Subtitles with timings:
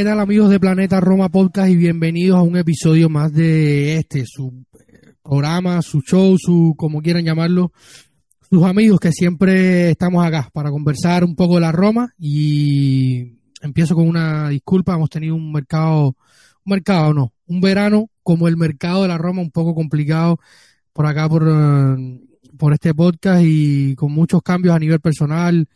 [0.00, 4.24] ¿Qué tal amigos de Planeta Roma Podcast y bienvenidos a un episodio más de este,
[4.24, 7.70] su eh, programa, su show, su, como quieran llamarlo,
[8.48, 12.14] sus amigos que siempre estamos acá para conversar un poco de la Roma.
[12.16, 16.16] Y empiezo con una disculpa, hemos tenido un mercado,
[16.64, 20.38] un mercado no, un verano como el mercado de la Roma un poco complicado
[20.94, 22.20] por acá por, eh,
[22.56, 25.68] por este podcast y con muchos cambios a nivel personal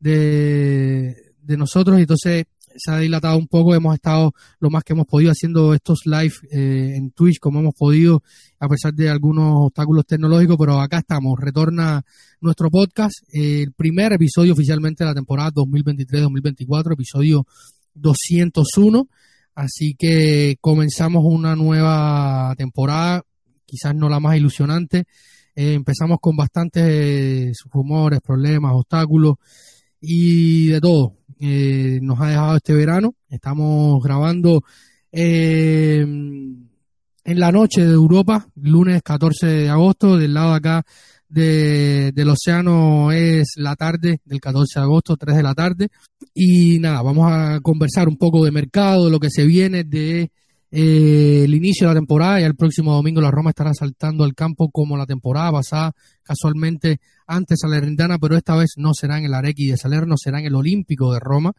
[0.00, 1.98] de, de nosotros.
[1.98, 6.00] Entonces se ha dilatado un poco, hemos estado lo más que hemos podido haciendo estos
[6.04, 8.22] live eh, en Twitch como hemos podido,
[8.58, 12.04] a pesar de algunos obstáculos tecnológicos, pero acá estamos, retorna
[12.40, 17.46] nuestro podcast, el primer episodio oficialmente de la temporada 2023-2024, episodio
[17.94, 19.08] 201,
[19.54, 23.22] así que comenzamos una nueva temporada,
[23.64, 25.04] quizás no la más ilusionante,
[25.54, 29.36] eh, empezamos con bastantes rumores, problemas, obstáculos
[30.00, 33.14] y de todo eh, nos ha dejado este verano.
[33.28, 34.62] Estamos grabando
[35.12, 40.84] eh, en la noche de Europa, lunes 14 de agosto, del lado acá
[41.28, 45.88] del océano es la tarde del 14 de agosto, 3 de la tarde.
[46.34, 50.30] Y nada, vamos a conversar un poco de mercado, de lo que se viene de
[50.70, 52.40] eh, el inicio de la temporada.
[52.40, 55.92] y el próximo domingo la Roma estará saltando al campo como la temporada pasada,
[56.26, 60.16] casualmente antes a la Salernitana, pero esta vez no será en el Arequi de Salerno,
[60.16, 61.52] será en el Olímpico de Roma,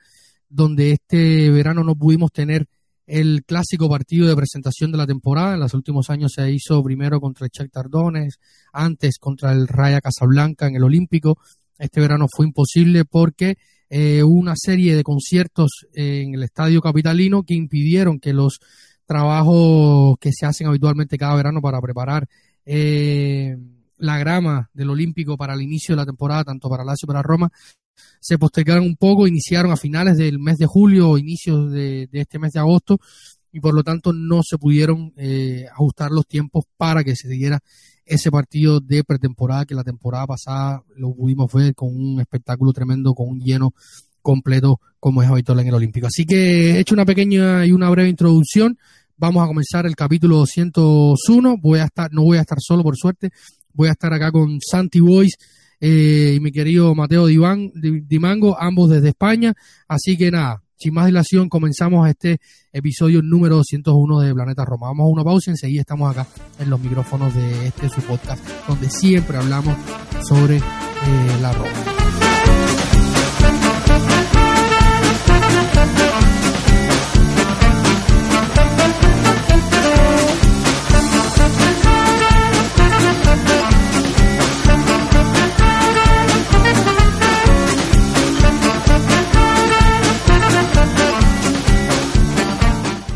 [0.50, 2.68] donde este verano no pudimos tener
[3.06, 5.54] el clásico partido de presentación de la temporada.
[5.54, 8.40] En los últimos años se hizo primero contra el Chuck Tardones,
[8.74, 11.38] antes contra el Raya Casablanca en el Olímpico.
[11.80, 13.58] Este verano fue imposible porque
[13.90, 18.60] eh, hubo una serie de conciertos en el Estadio Capitalino que impidieron que los
[19.06, 22.28] trabajos que se hacen habitualmente cada verano para preparar
[22.66, 23.56] eh,
[23.98, 27.24] la grama del Olímpico para el inicio de la temporada, tanto para Lazio como para
[27.24, 27.52] Roma,
[28.20, 32.40] se postergaron un poco, iniciaron a finales del mes de julio o inicios de, este
[32.40, 33.00] mes de agosto
[33.52, 37.60] y por lo tanto no se pudieron eh, ajustar los tiempos para que se diera
[38.06, 43.14] ese partido de pretemporada que la temporada pasada lo pudimos ver con un espectáculo tremendo,
[43.14, 43.74] con un lleno
[44.22, 46.08] completo como es habitual en el Olímpico.
[46.08, 48.78] Así que he hecho una pequeña y una breve introducción.
[49.18, 51.58] Vamos a comenzar el capítulo 201.
[51.58, 53.32] Voy a estar, no voy a estar solo por suerte.
[53.78, 55.38] Voy a estar acá con Santi Boys
[55.80, 59.54] eh, y mi querido Mateo Dimango, ambos desde España.
[59.88, 62.40] Así que nada, sin más dilación, comenzamos este
[62.74, 64.88] episodio número 201 de Planeta Roma.
[64.88, 66.28] Vamos a una pausa y enseguida estamos acá
[66.60, 69.76] en los micrófonos de este su podcast, donde siempre hablamos
[70.28, 70.62] sobre eh,
[71.40, 72.37] la Roma.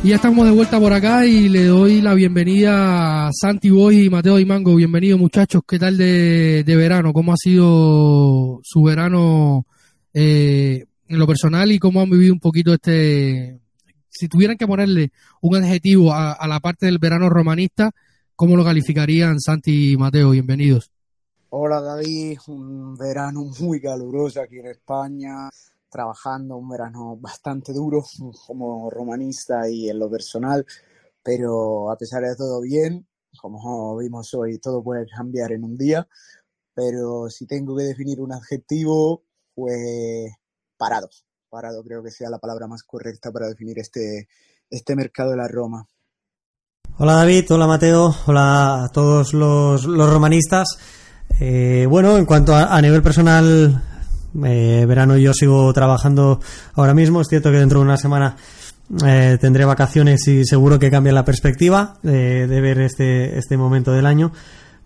[0.03, 4.05] Y ya estamos de vuelta por acá y le doy la bienvenida a Santi Boy
[4.05, 4.75] y Mateo Dimango.
[4.75, 7.13] Bienvenidos muchachos, ¿qué tal de, verano?
[7.13, 9.67] ¿Cómo ha sido su verano
[10.11, 13.59] eh, en lo personal y cómo han vivido un poquito este...
[14.09, 17.91] Si tuvieran que ponerle un adjetivo a, a la parte del verano romanista,
[18.35, 20.31] ¿cómo lo calificarían Santi y Mateo?
[20.31, 20.89] Bienvenidos.
[21.49, 25.51] Hola David, un verano muy caluroso aquí en España
[25.91, 28.03] trabajando un verano bastante duro
[28.47, 30.65] como romanista y en lo personal,
[31.21, 33.05] pero a pesar de todo bien,
[33.39, 36.07] como vimos hoy, todo puede cambiar en un día,
[36.73, 39.23] pero si tengo que definir un adjetivo,
[39.53, 40.31] fue
[40.77, 41.09] parado.
[41.49, 44.29] Parado creo que sea la palabra más correcta para definir este,
[44.69, 45.85] este mercado de la Roma.
[46.97, 50.77] Hola David, hola Mateo, hola a todos los, los romanistas.
[51.39, 53.90] Eh, bueno, en cuanto a, a nivel personal,
[54.45, 56.39] eh, verano yo sigo trabajando
[56.75, 57.21] ahora mismo.
[57.21, 58.35] Es cierto que dentro de una semana
[59.05, 63.91] eh, tendré vacaciones y seguro que cambia la perspectiva de, de ver este, este momento
[63.91, 64.31] del año.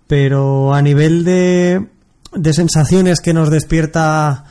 [0.07, 1.87] Pero a nivel de,
[2.33, 4.45] de sensaciones que nos despierta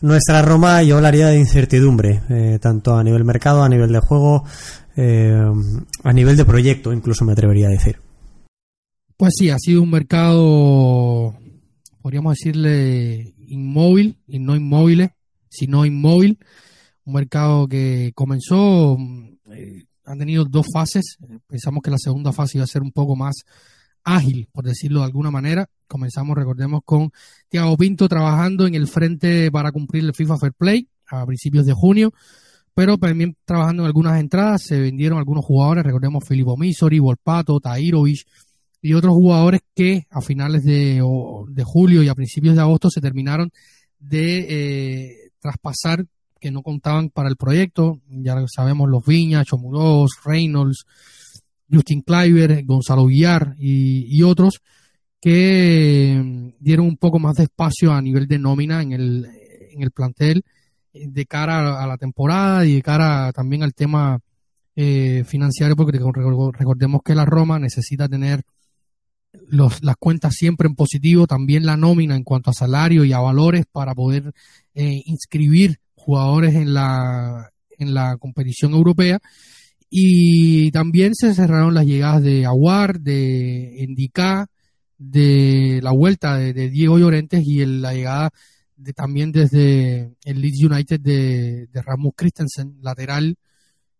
[0.00, 4.44] nuestra Roma, yo hablaría de incertidumbre, eh, tanto a nivel mercado, a nivel de juego,
[4.96, 5.44] eh,
[6.04, 7.98] a nivel de proyecto, incluso me atrevería a decir.
[9.16, 11.34] Pues sí, ha sido un mercado,
[12.02, 15.10] podríamos decirle, inmóvil, y no inmóvil,
[15.48, 16.38] sino inmóvil.
[17.04, 18.96] Un mercado que comenzó,
[19.52, 21.18] eh, han tenido dos fases.
[21.46, 23.44] Pensamos que la segunda fase iba a ser un poco más
[24.04, 25.68] ágil, por decirlo de alguna manera.
[25.88, 27.10] Comenzamos, recordemos, con
[27.48, 31.72] Tiago Pinto trabajando en el frente para cumplir el FIFA Fair Play a principios de
[31.72, 32.12] junio,
[32.74, 34.62] pero también trabajando en algunas entradas.
[34.62, 38.26] Se vendieron algunos jugadores, recordemos Filippo Misori, Volpato, Tairovic
[38.80, 41.02] y otros jugadores que a finales de,
[41.48, 43.50] de julio y a principios de agosto se terminaron
[43.98, 46.06] de eh, traspasar
[46.40, 48.00] que no contaban para el proyecto.
[48.08, 50.84] Ya sabemos los Viñas, Chomuros, Reynolds,
[51.70, 54.60] Justin Kleiber, Gonzalo Villar y, otros
[55.20, 59.26] que mm, dieron un poco más de espacio a nivel de nómina en el,
[59.72, 60.44] en el plantel
[60.92, 64.20] eh, de cara a la temporada y de cara también al tema
[64.76, 68.42] eh, financiero, porque recordemos que la Roma necesita tener
[69.48, 73.20] los, las cuentas siempre en positivo, también la nómina en cuanto a salario y a
[73.20, 74.32] valores para poder
[74.74, 79.20] eh, inscribir jugadores en la, en la competición europea.
[79.88, 84.48] Y también se cerraron las llegadas de Aguar, de Endicá,
[84.98, 88.30] de la vuelta de, Diego Llorentes y la llegada
[88.76, 93.36] de, también desde el Leeds United de, de Rasmus Christensen, lateral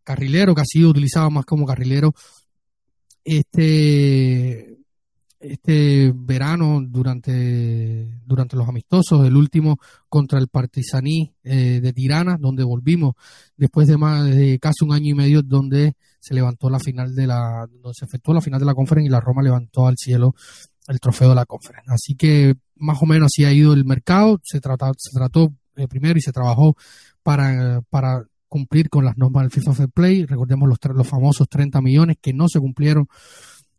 [0.02, 2.14] carrilero, que ha sido utilizado más como carrilero
[3.25, 4.75] este
[5.52, 9.78] este verano durante, durante los amistosos, el último
[10.08, 13.14] contra el Partisaní eh, de Tirana, donde volvimos
[13.56, 17.26] después de más de casi un año y medio, donde se levantó la final de
[17.26, 20.34] la, donde se efectuó la final de la conferencia y la Roma levantó al cielo
[20.88, 21.92] el trofeo de la conferencia.
[21.92, 25.88] Así que más o menos así ha ido el mercado, se trató, se trató eh,
[25.88, 26.76] primero y se trabajó
[27.22, 30.25] para, para cumplir con las normas del FIFA Fair Play.
[30.25, 33.08] Recordemos los, los famosos 30 millones que no se cumplieron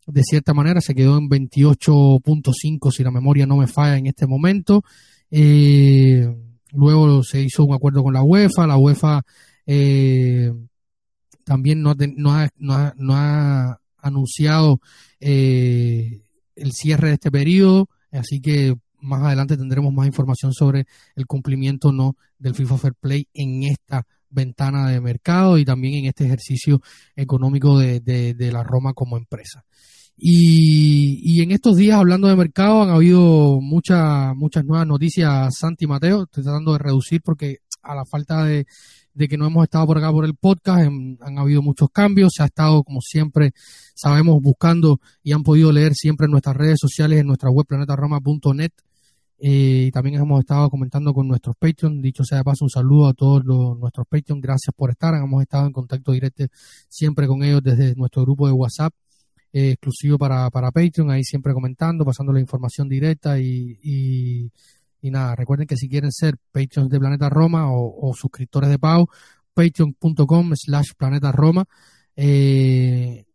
[0.08, 4.26] de cierta manera, se quedó en 28.5 si la memoria no me falla en este
[4.26, 4.84] momento.
[5.30, 6.34] Eh,
[6.72, 9.22] luego se hizo un acuerdo con la UEFA, la UEFA
[9.66, 10.54] eh,
[11.44, 11.94] también no,
[13.12, 14.80] ha, anunciado
[15.20, 16.22] eh,
[16.56, 21.92] el cierre de este periodo, así que más adelante tendremos más información sobre el cumplimiento
[21.92, 26.82] no del FIFA Fair Play en esta ventana de mercado y también en este ejercicio
[27.16, 29.66] económico de la Roma como empresa.
[30.20, 35.56] Y, y, en estos días, hablando de mercado, han habido muchas muchas nuevas noticias.
[35.56, 38.66] Santi Mateo, estoy tratando de reducir porque a la falta de,
[39.16, 42.34] que no hemos estado por acá por el podcast, em, han habido muchos cambios.
[42.36, 43.52] Se ha estado, como siempre,
[43.96, 48.72] sabemos, buscando y han podido leer siempre en nuestras redes sociales, en nuestra web planetaroma.net.
[49.40, 52.02] Eh, y también hemos estado comentando con nuestros Patreon.
[52.02, 54.42] Dicho sea de paso, un saludo a todos los, nuestros Patreon.
[54.42, 55.14] Gracias por estar.
[55.14, 56.46] Hemos estado en contacto directo
[56.90, 58.94] siempre con ellos desde nuestro grupo de WhatsApp
[59.58, 63.80] eh, exclusivo para, para Patreon, ahí siempre comentando, pasando la información directa y,
[65.02, 69.10] y, nada, recuerden que si quieren ser Patreons de Planeta Roma o, suscriptores de pago,
[69.56, 71.66] patreon.com slash Planeta Roma,
[72.16, 73.26] eh,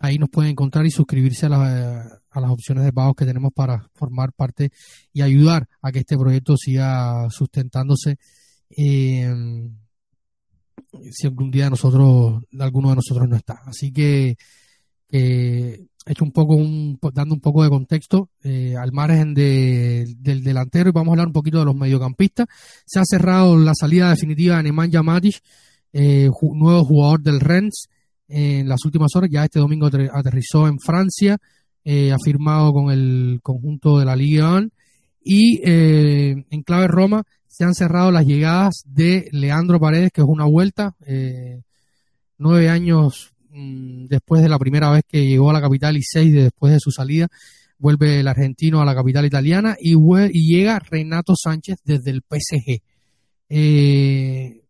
[0.00, 3.88] ahí nos pueden encontrar y suscribirse a, a las opciones de pago que tenemos para
[3.94, 4.72] formar parte
[5.14, 8.18] y ayudar a que este proyecto siga sustentándose.
[8.68, 9.32] Eh,
[11.10, 13.62] si algún día nosotros, alguno de nosotros no está.
[13.64, 14.36] Así que
[15.12, 20.88] he hecho un poco, un, dando un poco de contexto eh, al margen del delantero
[20.88, 22.46] y vamos a hablar un poquito de los mediocampistas.
[22.86, 25.40] Se ha cerrado la salida definitiva de Nemanja Matic,
[25.92, 27.88] eh, nuevo jugador del Rennes
[28.26, 29.30] en las últimas horas.
[29.30, 31.38] Ya este domingo aterrizó en Francia,
[31.84, 34.68] eh, ha firmado con el conjunto de la Ligue 1
[35.24, 40.46] y en clave Roma se han cerrado las llegadas de Leandro Paredes, que es una
[40.46, 40.96] vuelta,
[42.38, 46.32] nueve años Mm, después de la primera vez que llegó a la capital y seis
[46.32, 47.28] después de su salida,
[47.78, 49.94] vuelve el argentino a la capital italiana y,
[50.32, 52.80] llega Renato Sánchez desde el PSG.
[53.50, 54.62] Eh,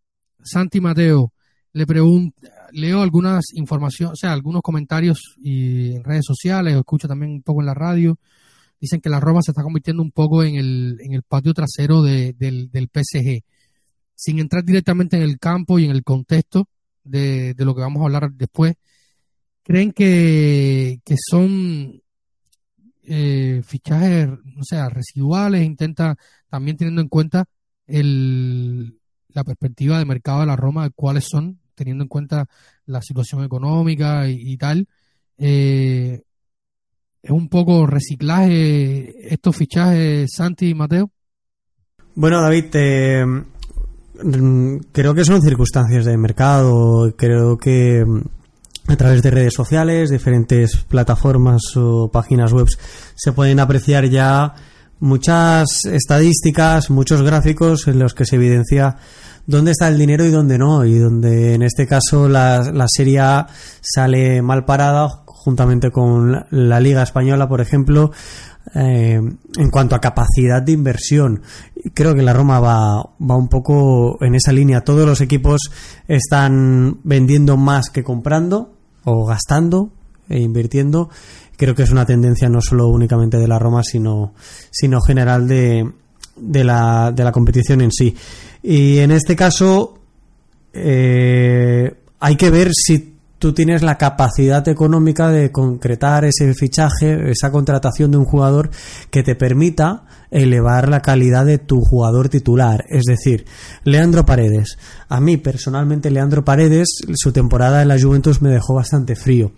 [0.43, 1.33] Santi Mateo,
[1.73, 2.37] le pregunto,
[2.73, 7.61] leo algunas informaciones, o sea, algunos comentarios y en redes sociales, escucho también un poco
[7.61, 8.19] en la radio,
[8.81, 12.03] dicen que la Roma se está convirtiendo un poco en el, en el patio trasero
[12.03, 13.45] del, del PSG.
[14.17, 16.67] Sin entrar directamente en el campo y en el contexto,
[17.05, 18.75] de, lo que vamos a hablar después,
[19.63, 22.03] creen que, que son
[23.05, 26.17] eh, fichajes, o sea, residuales, intenta
[26.49, 27.45] también teniendo en cuenta
[27.87, 32.47] el, la perspectiva de mercado de la Roma, cuáles son, teniendo en cuenta
[32.87, 34.87] la situación económica y, tal.
[35.39, 36.23] Eh,
[37.23, 41.11] ¿Es un poco reciclaje estos fichajes, Santi y Mateo?
[42.15, 42.67] Bueno, David,
[44.93, 47.15] creo que son circunstancias de mercado.
[47.17, 52.67] Creo que mm, a través de redes sociales, diferentes plataformas o páginas web
[53.15, 54.55] se pueden apreciar ya
[55.01, 58.97] muchas estadísticas, muchos gráficos en los que se evidencia
[59.47, 63.21] dónde está el dinero y dónde no, y donde en este caso la, la Serie
[63.21, 63.47] A
[63.81, 65.09] sale mal parada
[65.43, 68.13] juntamente con la, Liga Española, por ejemplo,
[68.75, 69.21] eh,
[69.57, 71.43] en cuanto a capacidad de inversión.
[71.95, 74.83] Creo que la Roma va, va un poco en esa línea.
[74.83, 75.71] Todos los equipos
[76.09, 78.73] están vendiendo más que comprando
[79.05, 79.91] o gastando
[80.29, 81.11] e invirtiendo
[81.63, 84.35] creo que es una tendencia no solo únicamente de la Roma, sino,
[84.73, 85.89] sino general de,
[86.37, 88.17] de, la, de la competición en sí.
[88.65, 89.95] Y en este caso,
[90.73, 93.12] eh, hay que ver si
[93.43, 98.71] tú tienes la capacidad económica de concretar ese fichaje, esa contratación de un jugador
[99.11, 102.85] que te permita elevar la calidad de tu jugador titular.
[102.89, 103.45] Es decir,
[103.83, 104.79] Leandro Paredes.
[105.09, 109.51] A mí personalmente Leandro Paredes, su temporada en la Juventus me dejó bastante frío.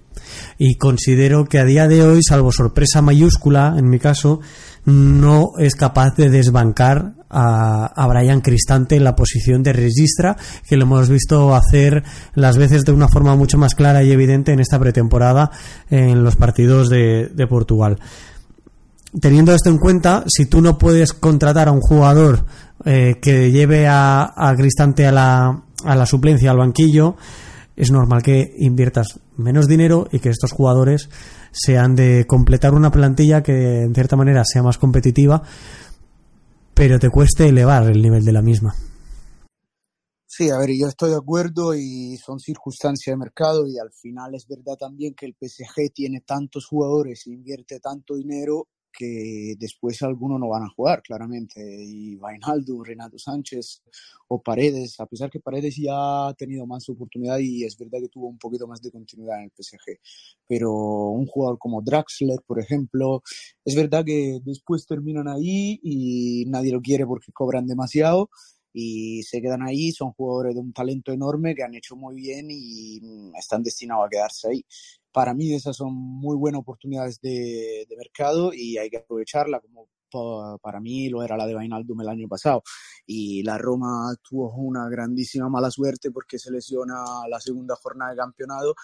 [0.57, 4.41] Y considero que a día de hoy, salvo sorpresa mayúscula, en mi caso,
[4.85, 10.37] no es capaz de desbancar a, a, Brian Cristante en la posición de registra,
[10.69, 14.53] que lo hemos visto hacer las veces de una forma mucho más clara y evidente
[14.53, 15.51] en esta pretemporada
[15.91, 17.99] en los partidos de, de Portugal.
[19.21, 22.45] Teniendo esto en cuenta, si tú no puedes contratar a un jugador
[22.85, 27.17] eh, que lleve a, Cristante a la, a la suplencia, al banquillo,
[27.77, 31.09] es normal que inviertas menos dinero y que estos jugadores
[31.53, 35.43] sean de completar una plantilla que en cierta manera sea más competitiva,
[36.75, 38.75] pero te cueste elevar el nivel de la misma.
[40.37, 44.35] Sí, a ver, yo estoy de acuerdo y son circunstancias de mercado y al final
[44.35, 50.01] es verdad también que el PSG tiene tantos jugadores e invierte tanto dinero que después
[50.03, 51.61] algunos no van a jugar, claramente.
[51.61, 53.83] Y Vainaldo, Renato Sánchez
[54.29, 58.09] o Paredes, a pesar que Paredes ya ha tenido más oportunidad y es verdad que
[58.09, 59.99] tuvo un poquito más de continuidad en el PSG.
[60.47, 63.23] Pero un jugador como Draxler, por ejemplo,
[63.65, 68.31] es verdad que después terminan ahí y nadie lo quiere porque cobran demasiado
[68.73, 72.49] y se quedan ahí, son jugadores de un talento enorme que han hecho muy bien
[72.51, 73.01] y
[73.39, 74.65] están destinados a quedarse ahí
[75.15, 79.89] para mí esas son muy buenas oportunidades de, mercado y hay que aprovecharla como
[80.61, 82.63] para mí lo era la de Vainaldum el año pasado
[83.05, 88.17] y la Roma tuvo una grandísima mala suerte porque se lesiona la segunda jornada de
[88.19, 88.75] campeonato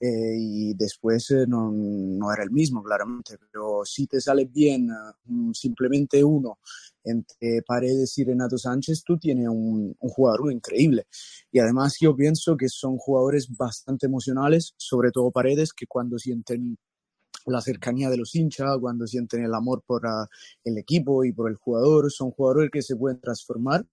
[0.00, 3.38] eh, y después eh, no, no, era el mismo, claramente.
[3.38, 6.58] Pero si te sale bien uh, simplemente uno
[7.04, 11.06] entre Paredes y Renato Sánchez, tú tienes un, un, jugador increíble.
[11.52, 16.78] Y además yo pienso que son jugadores bastante emocionales, sobre todo Paredes, que cuando sienten
[17.46, 20.02] la cercanía de los hinchas, cuando sienten el amor por
[20.64, 23.86] el equipo y por el jugador, son jugadores que se pueden transformar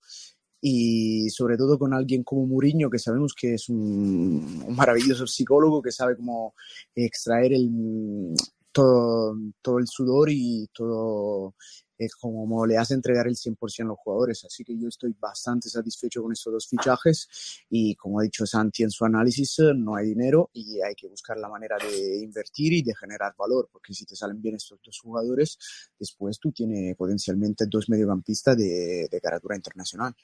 [0.61, 5.91] y sobre todo con alguien como Mourinho, que sabemos que es un, maravilloso psicólogo, que
[5.91, 6.53] sabe cómo
[6.93, 8.35] extraer el,
[8.71, 11.55] todo, todo el sudor y todo
[12.05, 14.43] es como le hace entregar el 100% a los jugadores.
[14.45, 17.27] Así que yo estoy bastante satisfecho con estos dos fichajes
[17.69, 21.37] y como ha dicho Santi en su análisis, no hay dinero y hay que buscar
[21.37, 24.99] la manera de invertir y de generar valor, porque si te salen bien estos dos
[24.99, 25.57] jugadores,
[25.99, 30.15] después tú tienes potencialmente dos mediocampistas de, de caratura internacional.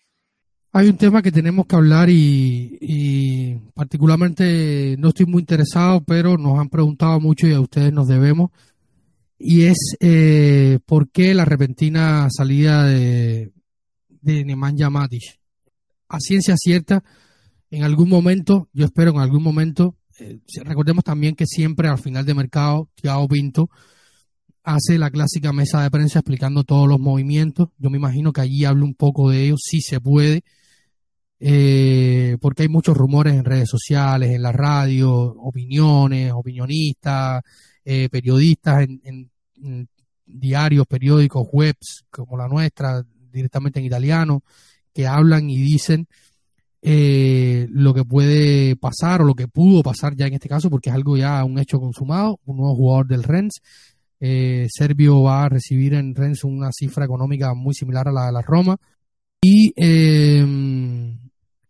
[0.74, 6.60] Hay un tema que tenemos que hablar y, particularmente no estoy muy interesado, pero nos
[6.60, 8.52] han preguntado mucho y a ustedes nos debemos.
[9.38, 13.52] Y es eh, por qué la repentina salida de,
[14.22, 15.40] de Nemanja Matic.
[16.10, 17.04] A ciencia cierta,
[17.70, 22.26] en algún momento, yo espero en algún momento, eh, recordemos también que siempre al final
[22.26, 23.70] de mercado, Thiago Pinto
[24.64, 27.70] hace la clásica mesa de prensa explicando todos los movimientos.
[27.78, 30.44] Yo me imagino que allí hablo un poco de ellos, si se puede
[31.40, 37.44] eh, porque hay muchos rumores en redes sociales, en la radio, opiniones, opinionistas,
[37.90, 39.30] eh, periodistas en,
[40.26, 43.02] diarios, periódicos, webs como la nuestra,
[43.32, 44.44] directamente en italiano,
[44.94, 46.06] que hablan y dicen
[46.82, 50.90] eh, lo que puede pasar o lo que pudo pasar ya en este caso, porque
[50.90, 53.62] es algo ya un hecho consumado, un nuevo jugador del Rennes.
[54.20, 58.34] Eh, Serbio va a recibir en Rennes una cifra económica muy similar a la de
[58.34, 58.76] la Roma.
[59.42, 60.46] Y eh,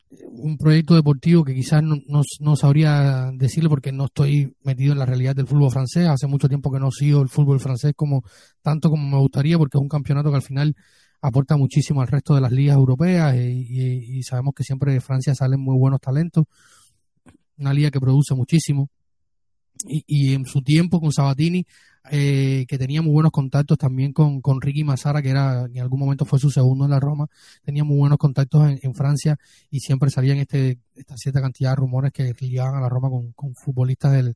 [0.10, 1.98] un proyecto deportivo que quizás no,
[2.40, 6.08] no, sabría decirle porque no estoy metido en la realidad del fútbol francés.
[6.08, 8.24] Hace mucho tiempo que no sigo el fútbol francés como
[8.62, 10.76] tanto como me gustaría porque es un campeonato que al final
[11.22, 15.60] aporta muchísimo al resto de las ligas europeas y, sabemos que siempre de Francia salen
[15.60, 16.46] muy buenos talentos.
[17.58, 18.90] una liga que produce muchísimo.
[19.88, 21.66] Y, y en su tiempo con Sabatini,
[22.10, 26.00] eh, que tenía muy buenos contactos también con, con Ricky Massara, que era en algún
[26.00, 27.28] momento fue su segundo en la Roma,
[27.64, 29.38] tenía muy buenos contactos en, Francia
[29.70, 33.34] y siempre salían este, esta cierta cantidad de rumores que ligaban a la Roma con,
[33.34, 34.36] con futbolistas del,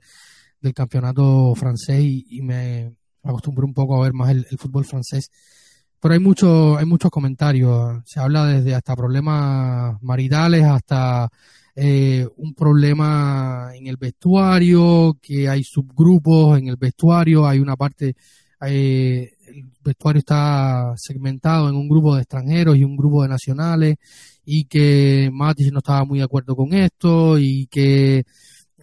[0.62, 2.94] del campeonato francés y, me
[3.24, 5.30] acostumbré un poco a ver más el, fútbol francés.
[6.00, 8.02] Pero hay mucho, hay muchos comentarios.
[8.06, 11.30] Se habla desde hasta problemas maritales hasta
[11.76, 18.16] eh, un problema en el vestuario, que hay subgrupos en el vestuario, hay una parte,
[18.66, 23.96] eh, el vestuario está segmentado en un grupo de extranjeros y un grupo de nacionales,
[24.46, 28.24] y que Matis no estaba muy de acuerdo con esto, y que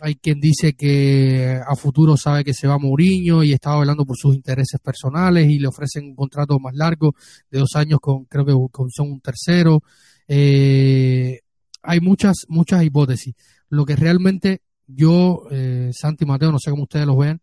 [0.00, 4.16] hay quien dice que a futuro sabe que se va Mourinho y estaba hablando por
[4.16, 7.14] sus intereses personales y le ofrecen un contrato más largo
[7.50, 8.52] de dos años con creo que
[8.94, 9.80] son un tercero.
[10.26, 11.40] Eh,
[11.82, 13.34] hay muchas muchas hipótesis.
[13.68, 17.40] Lo que realmente yo, eh, Santi Mateo, no sé cómo ustedes lo ven,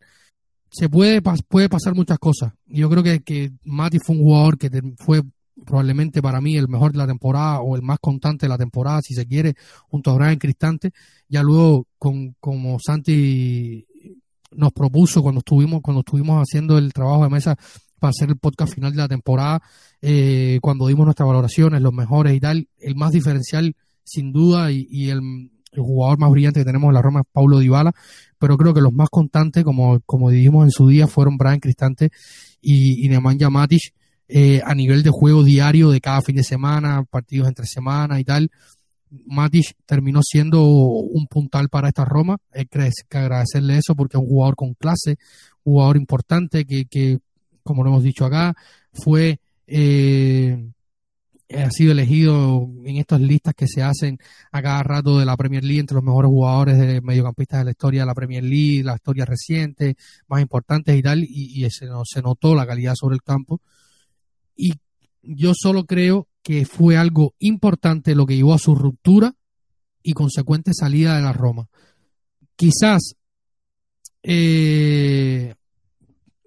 [0.70, 2.54] se puede puede pasar muchas cosas.
[2.66, 5.22] Yo creo que, que Mati fue un jugador que fue
[5.64, 9.02] probablemente para mí el mejor de la temporada o el más constante de la temporada,
[9.02, 9.56] si se quiere,
[9.88, 10.92] junto a Brian Cristante.
[11.30, 13.86] Ya luego, con, como Santi
[14.52, 17.56] nos propuso cuando estuvimos, cuando estuvimos haciendo el trabajo de mesa
[18.00, 19.62] para hacer el podcast final de la temporada,
[20.02, 23.76] eh, cuando dimos nuestras valoraciones, los mejores y tal, el más diferencial,
[24.06, 27.92] sin duda, y, el, jugador más brillante que tenemos en la Roma es Paulo Dybala,
[28.40, 32.12] pero creo que los más constantes, como, como dijimos en su día, fueron Brian Cristante
[32.62, 33.94] y, y Nemanja Matic,
[34.28, 38.24] eh, a nivel de juego diario de cada fin de semana, partidos entre semana y
[38.24, 38.50] tal.
[39.26, 42.38] Matic terminó siendo un puntal para esta Roma.
[42.54, 45.18] Hay que agradecerle eso porque es un jugador con clase,
[45.64, 47.20] jugador importante que, que
[47.64, 48.56] como lo hemos dicho acá,
[48.94, 50.72] fue eh,
[51.50, 54.18] ha sido elegido en estas listas que se hacen
[54.52, 57.72] a cada rato de la Premier League entre los mejores jugadores de mediocampistas de la
[57.72, 59.96] historia de la Premier League, la historia reciente,
[60.28, 63.62] más importantes y tal, y, y se, se notó la calidad sobre el campo
[64.56, 64.74] y
[65.22, 69.34] yo solo creo que fue algo importante lo que llevó a su ruptura
[70.04, 71.68] y consecuente salida de la Roma.
[72.56, 73.16] Quizás
[74.22, 75.56] eh,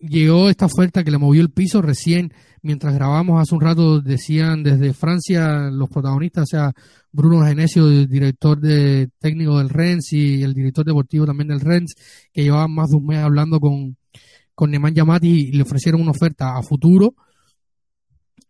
[0.01, 2.33] llegó esta oferta que le movió el piso recién,
[2.63, 6.73] mientras grabamos hace un rato, decían desde Francia los protagonistas, o sea,
[7.13, 11.95] Bruno Genesio, el director de técnico del Rennes y el director deportivo también del Rennes,
[12.33, 13.97] que llevaban más de un mes hablando con,
[14.55, 17.15] con Neman Yamati y le ofrecieron una oferta a futuro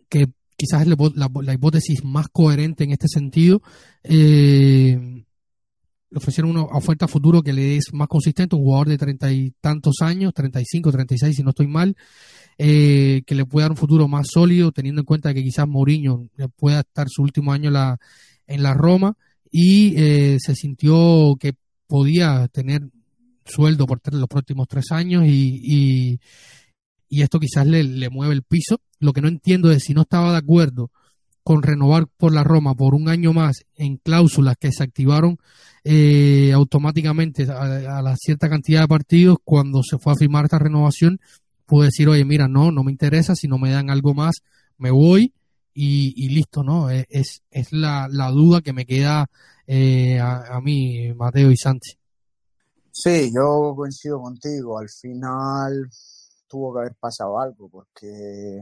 [0.08, 3.62] que quizás es la, hipótesis más coherente en este sentido.
[4.02, 5.24] Eh,
[6.10, 9.32] le ofrecieron una oferta a futuro que le es más consistente, un jugador de treinta
[9.32, 11.96] y tantos años, 35, 36 si no estoy mal,
[12.56, 16.28] eh, que le puede dar un futuro más sólido, teniendo en cuenta que quizás Mourinho
[16.56, 17.70] pueda estar su último año
[18.46, 19.16] en la Roma
[19.50, 21.54] y eh, se sintió que
[21.86, 22.88] podía tener
[23.44, 26.20] sueldo por los próximos tres años y,
[27.08, 28.80] y esto quizás le, le, mueve el piso.
[29.00, 30.90] Lo que no entiendo es si no estaba de acuerdo
[31.48, 35.38] con renovar por la Roma por un año más en cláusulas que se activaron
[35.82, 41.18] eh, automáticamente a, la cierta cantidad de partidos, cuando se fue a firmar esta renovación,
[41.64, 44.42] pudo decir, oye, mira, no, no me interesa, si no me dan algo más,
[44.76, 45.32] me voy
[45.72, 46.90] y, listo, ¿no?
[46.90, 49.30] E, es, es la, la duda que me queda
[49.66, 51.96] eh, a, a mí, Mateo y Sánchez.
[52.90, 54.78] Sí, yo coincido contigo.
[54.78, 55.88] Al final,
[56.46, 58.60] tuvo que haber pasado algo, porque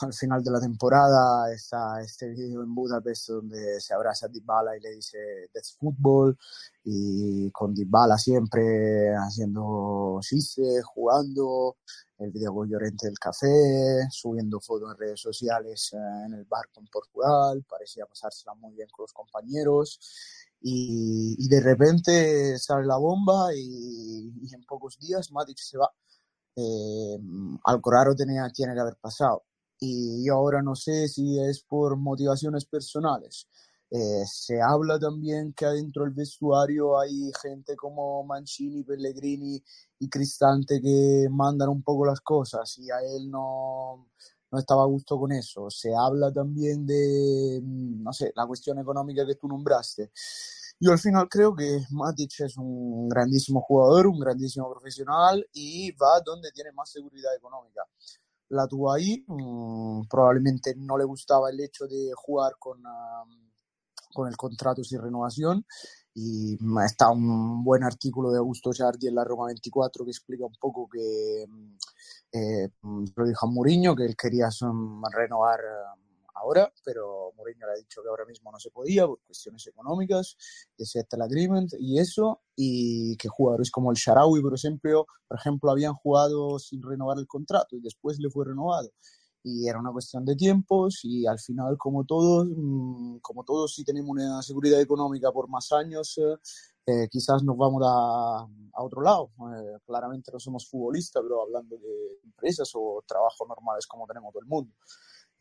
[0.00, 4.76] al final de la temporada está este vídeo en Budapest donde se abraza a Dybala
[4.76, 5.18] y le dice
[5.52, 6.36] that's football
[6.84, 11.76] y con Dybala siempre haciendo chistes, jugando,
[12.18, 16.80] el video con Llorente del café, subiendo fotos en redes sociales eh, en el barco
[16.80, 20.00] en Portugal, parecía pasársela muy bien con los compañeros.
[20.64, 25.90] Y, de repente sale la bomba y, en pocos días Matic se va.
[26.54, 27.18] Eh,
[27.64, 29.42] Alcoraro tenía, tiene que haber pasado.
[29.84, 33.48] Y ahora no sé si es por motivaciones personales.
[33.90, 39.60] Eh, se habla también que adentro del vestuario hay gente como Mancini, Pellegrini
[39.98, 44.08] y Cristante que mandan un poco las cosas y a él no,
[44.52, 45.68] no estaba a gusto con eso.
[45.68, 50.12] Se habla también de, no sé, la cuestión económica que tú nombraste.
[50.78, 56.20] Yo al final creo que Matic es un grandísimo jugador, un grandísimo profesional y va
[56.24, 57.82] donde tiene más seguridad económica.
[58.52, 62.82] La tuvo ahí, mm, probablemente no le gustaba el hecho de jugar con,
[64.12, 65.64] con el contrato sin renovación.
[66.14, 70.54] Y está un buen artículo de Augusto Ciardi en la Roma 24 que explica un
[70.60, 71.76] poco que mm,
[72.32, 72.68] eh,
[73.16, 74.48] lo dijo a Mourinho que él quería
[75.10, 75.60] renovar
[76.42, 80.36] ahora, pero Mourinho le ha dicho que ahora mismo no se podía por cuestiones económicas,
[80.76, 85.70] de settle agreement y eso, y que jugadores como el Sharawi, por ejemplo, por ejemplo,
[85.70, 88.90] habían jugado sin renovar el contrato y después le fue renovado.
[89.44, 93.84] Y era una cuestión de tiempos y al final, como todos, mm, como todos si
[93.84, 96.36] tenemos una seguridad económica por más años, eh,
[96.86, 99.30] eh, quizás nos vamos a, a otro lado.
[99.56, 104.42] Eh, claramente no somos futbolistas, pero hablando de empresas o trabajos normales como tenemos todo
[104.42, 104.74] el mundo.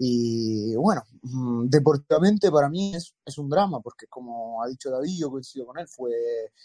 [0.03, 5.15] Y bueno, mm, deportivamente para mí es, es, un drama, porque como ha dicho David,
[5.19, 6.11] yo coincido con él, fue,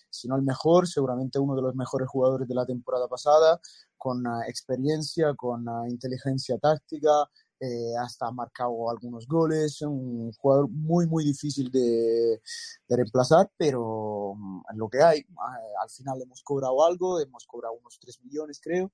[0.09, 3.61] si no el mejor, seguramente uno de los mejores jugadores de la temporada pasada,
[3.99, 7.29] con uh, experiencia, con uh, inteligencia táctica,
[7.61, 12.41] eh, hasta ha marcado algunos goles, un jugador muy, muy difícil de,
[12.89, 17.45] de reemplazar, pero um, en lo que hay, uh, al final hemos cobrado algo, hemos
[17.47, 18.91] cobrado unos 3 millones creo,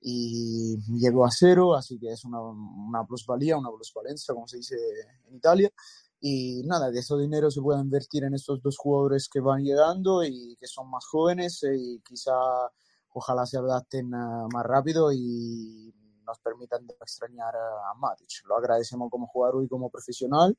[0.00, 4.76] y llegó a cero, así que es una, una plusvalía, una plusvalencia, como se dice
[5.28, 5.70] en Italia.
[6.20, 10.24] Y nada, de ese dinero se puede invertir en estos dos jugadores que van llegando
[10.24, 12.32] y que son más jóvenes y quizá
[13.12, 15.92] ojalá se adapten uh, más rápido y
[16.28, 18.44] nos permitan extrañar a Matic.
[18.46, 20.56] Lo agradecemos como jugador y como profesional,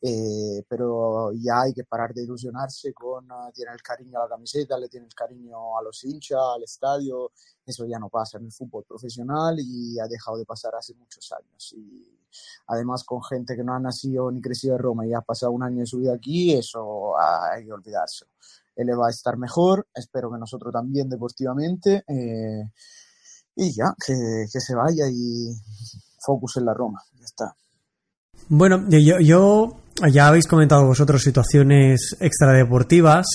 [0.00, 4.28] eh, pero ya hay que parar de ilusionarse con uh, tiene el cariño a la
[4.28, 7.30] camiseta, le tiene el cariño a los hinchas, al estadio.
[7.64, 11.30] Eso ya no pasa en el fútbol profesional y ha dejado de pasar hace muchos
[11.32, 11.72] años.
[11.76, 12.18] Y
[12.66, 15.62] además con gente que no ha nacido ni crecido en Roma y ha pasado un
[15.62, 18.26] año de su vida aquí, eso hay que olvidarse.
[18.74, 22.04] Él va a estar mejor, espero que nosotros también deportivamente.
[22.08, 22.70] Eh,
[23.56, 24.14] y ya, que,
[24.52, 25.54] que, se vaya y
[26.24, 27.54] focus en la Roma, ya está.
[28.48, 29.76] Bueno, yo,
[30.10, 33.26] ya habéis comentado vosotros situaciones extradeportivas,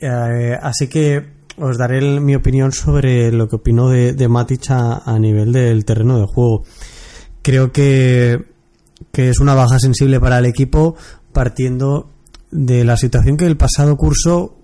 [0.00, 5.02] eh, así que os daré mi opinión sobre lo que opino de, de Matic a,
[5.04, 6.64] a, nivel del terreno de juego.
[7.42, 8.44] Creo que,
[9.12, 10.94] que es una baja sensible para el equipo
[11.32, 12.10] partiendo
[12.50, 14.57] de la situación que el pasado curso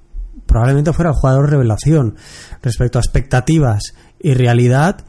[0.46, 2.16] probablemente fuera el jugador revelación
[2.62, 5.04] respecto a expectativas y realidad,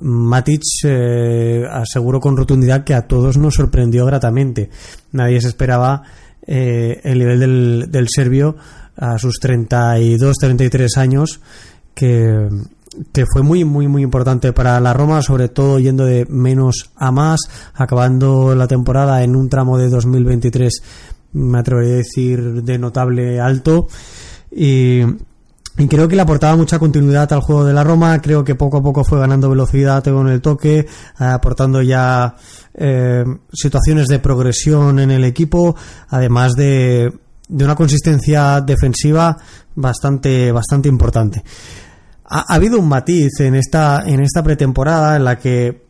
[0.00, 4.70] Matic eh, aseguró con rotundidad que a todos nos sorprendió gratamente.
[5.12, 6.02] Nadie se esperaba
[6.46, 8.56] eh, el nivel del, del, serbio
[8.96, 11.40] a sus 32, 33 años,
[11.94, 12.48] que,
[13.12, 17.10] que, fue muy, muy, muy importante para la Roma, sobre todo yendo de menos a
[17.10, 17.40] más,
[17.74, 20.82] acabando la temporada en un tramo de 2023,
[21.32, 23.88] me atrevería a decir, de notable alto.
[24.50, 25.02] Y,
[25.78, 28.20] y creo que le aportaba mucha continuidad al juego de la Roma.
[28.20, 32.34] Creo que poco a poco fue ganando velocidad con el toque, aportando ya
[32.74, 35.76] eh, situaciones de progresión en el equipo,
[36.08, 37.12] además de,
[37.48, 39.36] de una consistencia defensiva
[39.76, 41.44] bastante, bastante importante.
[42.24, 45.87] Ha, ha, habido un matiz en esta, en esta pretemporada en la que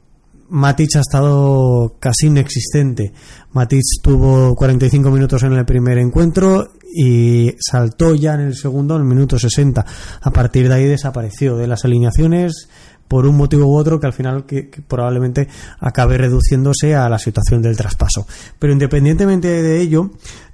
[0.50, 3.12] Matic ha estado casi inexistente.
[3.52, 9.02] Matic tuvo 45 minutos en el primer encuentro y saltó ya en el segundo en
[9.02, 9.84] el minuto 60.
[10.22, 12.68] A partir de ahí desapareció de las alineaciones
[13.08, 15.48] por un motivo u otro que al final que, probablemente
[15.80, 18.26] acabe reduciéndose a la situación del traspaso.
[18.58, 20.10] Pero independientemente de ello,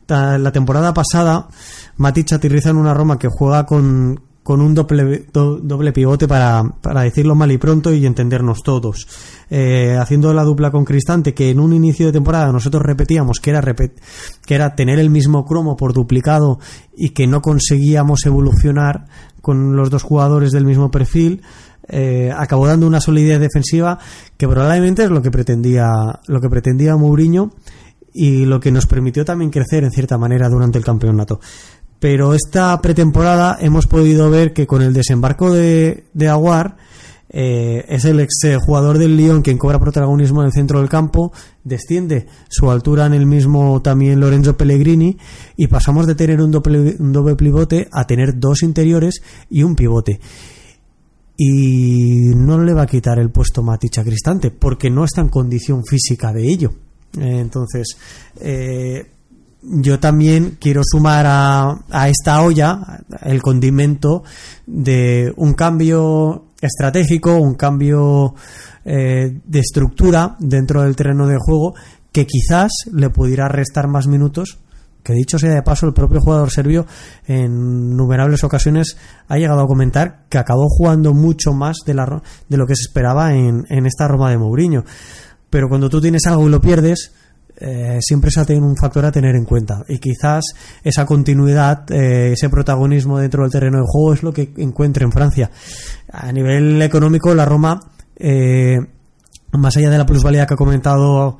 [0.09, 1.48] la temporada pasada
[1.96, 6.62] Matic aterriza en una Roma que juega con, con un doble, do, doble pivote para,
[6.83, 9.09] para, decirlo mal y pronto y entendernos todos.
[9.48, 13.50] Eh, haciendo la dupla con Cristante, que en un inicio de temporada nosotros repetíamos que
[13.50, 13.98] era, repet
[14.44, 16.59] que era tener el mismo cromo por duplicado
[16.94, 19.07] y que no conseguíamos evolucionar
[19.40, 21.40] con los dos jugadores del mismo perfil.
[21.88, 23.98] Eh, acabó dando una solidez defensiva
[24.37, 27.50] que probablemente es lo que pretendía lo que pretendía Mourinho
[28.14, 31.40] y lo que nos permitió también crecer en cierta manera durante el campeonato
[32.00, 36.76] pero esta pretemporada hemos podido ver que con el desembarco de, de Aguar
[37.37, 41.33] eh, es el ex jugador del Lyon quien cobra protagonismo en el centro del campo,
[41.64, 45.18] desciende su altura en el mismo también Lorenzo Pellegrini
[45.57, 50.20] y pasamos de tener un doble, doble pivote a tener dos interiores y un pivote.
[51.37, 55.28] Y no le va a quitar el puesto Matic a Cristante porque no está en
[55.28, 56.70] condición física de ello.
[57.18, 57.96] Eh, entonces,
[58.40, 59.11] eh,
[59.66, 64.22] yo también quiero sumar a, a, esta olla el condimento
[64.66, 68.35] de un cambio estratégico, un cambio
[68.85, 71.74] eh, de estructura dentro del terreno de juego
[72.12, 74.59] que quizás le pudiera restar más minutos.
[75.03, 76.87] Que dicho sea de paso, el propio jugador serbio
[77.27, 78.96] en innumerables ocasiones
[79.29, 82.85] ha llegado a comentar que acabó jugando mucho más de, la, de lo que se
[82.85, 84.85] esperaba en, en esta Roma de Mourinho.
[85.50, 87.12] Pero cuando tú tienes algo y lo pierdes,
[87.57, 90.45] eh, siempre se ha tenido un factor a tener en cuenta y quizás
[90.83, 95.12] esa continuidad, eh, ese protagonismo dentro del terreno de juego es lo que encuentre en
[95.12, 95.51] Francia.
[96.12, 97.81] A nivel económico, la Roma,
[98.17, 98.79] eh,
[99.53, 101.38] más allá de la plusvalía que ha comentado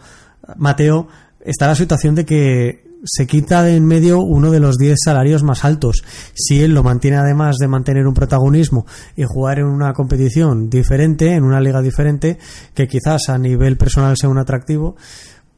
[0.57, 1.09] Mateo,
[1.41, 5.43] está la situación de que se quita de en medio uno de los 10 salarios
[5.43, 6.05] más altos.
[6.35, 11.35] Si él lo mantiene además de mantener un protagonismo y jugar en una competición diferente,
[11.35, 12.39] en una liga diferente,
[12.73, 14.97] que quizás a nivel personal sea un atractivo,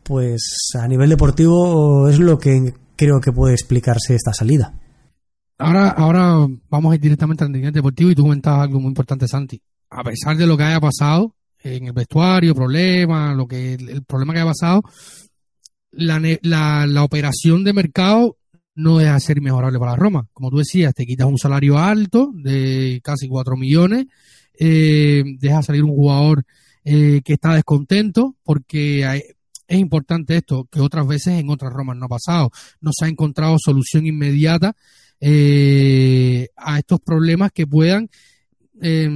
[0.07, 4.73] pues a nivel deportivo es lo que creo que puede explicarse esta salida.
[5.59, 9.27] Ahora, ahora vamos a ir directamente al nivel deportivo y tú comentabas algo muy importante,
[9.27, 9.61] Santi.
[9.91, 14.33] A pesar de lo que haya pasado en el vestuario, problema, lo que el problema
[14.33, 14.83] que haya pasado,
[15.91, 18.37] la, la, operación de mercado
[18.75, 20.29] no deja de ser inmejorable para Roma.
[20.33, 24.07] Como tú decías, te quitas un salario alto de casi 4 millones,
[24.59, 26.45] eh, deja salir un jugador
[26.85, 29.23] eh, que está descontento porque hay,
[29.67, 32.51] es importante esto, que otras veces en otras Romas no ha pasado.
[32.81, 34.75] No se ha encontrado solución inmediata
[35.21, 38.09] eh, a estos problemas que puedan
[38.81, 39.09] eh,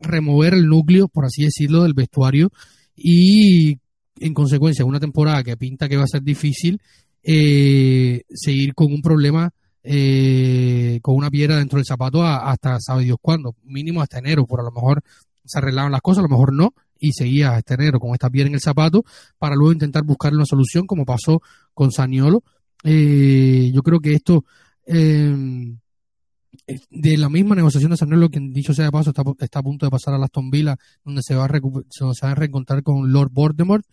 [0.00, 2.50] remover el núcleo, por así decirlo, del vestuario
[2.94, 3.78] y
[4.18, 6.80] en consecuencia una temporada que pinta que va a ser difícil
[7.22, 9.52] eh, seguir con un problema
[9.84, 14.60] eh, con una piedra dentro del zapato hasta sabe Dios cuándo, mínimo hasta enero, por
[14.60, 15.02] a lo mejor
[15.44, 18.48] se arreglaban las cosas, a lo mejor no, y seguía este enero con esta piedra
[18.48, 19.04] en el zapato
[19.38, 21.42] para luego intentar buscar una solución como pasó
[21.74, 22.42] con Saniolo.
[22.84, 24.44] Eh, yo creo que esto
[24.86, 25.34] eh,
[26.90, 29.86] de la misma negociación de Saniolo, que dicho sea de paso está, está a punto
[29.86, 31.60] de pasar a Aston Villa, donde se va a,
[31.90, 33.84] se va a reencontrar con Lord Voldemort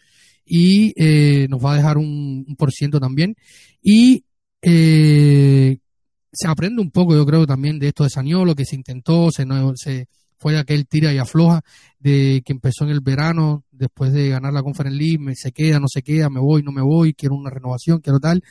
[0.45, 3.35] y eh, nos va a dejar un, por ciento también.
[3.81, 4.23] Y
[4.61, 5.77] eh,
[6.31, 9.45] se aprende un poco, yo creo, también de esto de Saniolo, que se intentó, se,
[9.75, 10.07] se
[10.39, 11.61] fue aquel tira y afloja
[11.99, 15.79] de que empezó en el verano, después de ganar la Conference League, me, se queda,
[15.79, 18.41] no se queda, me voy, no me voy, quiero una renovación, quiero tal.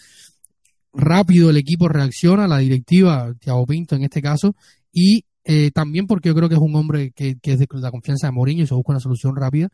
[0.92, 4.54] Rápido el equipo reacciona, la directiva, Thiago Pinto en este caso,
[4.92, 7.90] y eh, también porque yo creo que es un hombre que, que, es de la
[7.90, 9.68] confianza de Mourinho y se busca una solución rápida,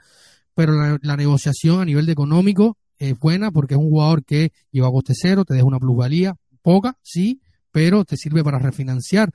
[0.55, 4.53] pero la, la negociación a nivel de económico es buena porque es un jugador que
[4.71, 7.41] lleva coste cero, te deja una plusvalía, poca, sí,
[7.73, 9.33] pero te sirve para refinanciar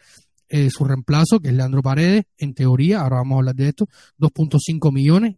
[0.50, 3.88] eh, su reemplazo, que es Leandro Paredes, en teoría, ahora vamos a hablar de esto,
[4.20, 5.36] 2.5 millones,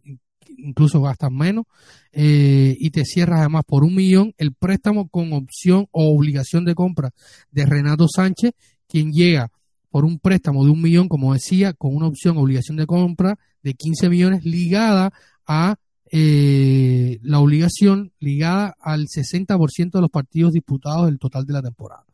[0.56, 1.64] incluso gastas menos,
[2.12, 6.74] eh, y te cierras además por un millón el préstamo con opción o obligación de
[6.74, 7.10] compra
[7.50, 8.52] de Renato Sánchez,
[8.88, 9.50] quien llega
[9.90, 13.74] por un préstamo de un millón, como decía, con una opción obligación de compra de
[13.74, 15.12] 15 millones ligada
[15.46, 15.76] a
[16.10, 22.04] eh, la obligación ligada al 60% de los partidos disputados del total de la temporada.